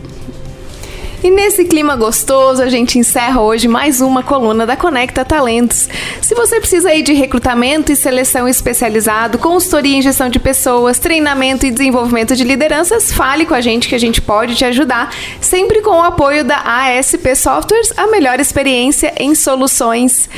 E 1.23 1.31
nesse 1.31 1.65
clima 1.65 1.95
gostoso, 1.95 2.61
a 2.61 2.69
gente 2.69 2.99
encerra 2.99 3.41
hoje 3.41 3.67
mais 3.67 3.99
uma 3.99 4.21
coluna 4.21 4.65
da 4.65 4.75
Conecta 4.75 5.25
Talentos. 5.25 5.89
Se 6.21 6.35
você 6.35 6.59
precisa 6.59 6.89
aí 6.89 7.01
de 7.01 7.13
recrutamento 7.13 7.91
e 7.91 7.95
seleção 7.95 8.47
especializado, 8.47 9.37
consultoria 9.37 9.97
em 9.97 10.01
gestão 10.01 10.29
de 10.29 10.39
pessoas, 10.39 10.99
treinamento 10.99 11.65
e 11.65 11.71
desenvolvimento 11.71 12.35
de 12.35 12.43
lideranças, 12.43 13.11
fale 13.11 13.45
com 13.45 13.53
a 13.53 13.61
gente 13.61 13.87
que 13.87 13.95
a 13.95 13.99
gente 13.99 14.21
pode 14.21 14.55
te 14.55 14.65
ajudar, 14.65 15.13
sempre 15.41 15.81
com 15.81 15.91
o 15.91 16.03
apoio 16.03 16.43
da 16.43 16.57
ASP 16.57 17.35
Softwares, 17.35 17.91
a 17.97 18.07
melhor 18.07 18.39
experiência 18.39 19.13
em 19.17 19.33
soluções 19.33 20.29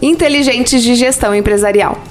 inteligentes 0.00 0.82
de 0.82 0.94
gestão 0.94 1.34
empresarial. 1.34 2.08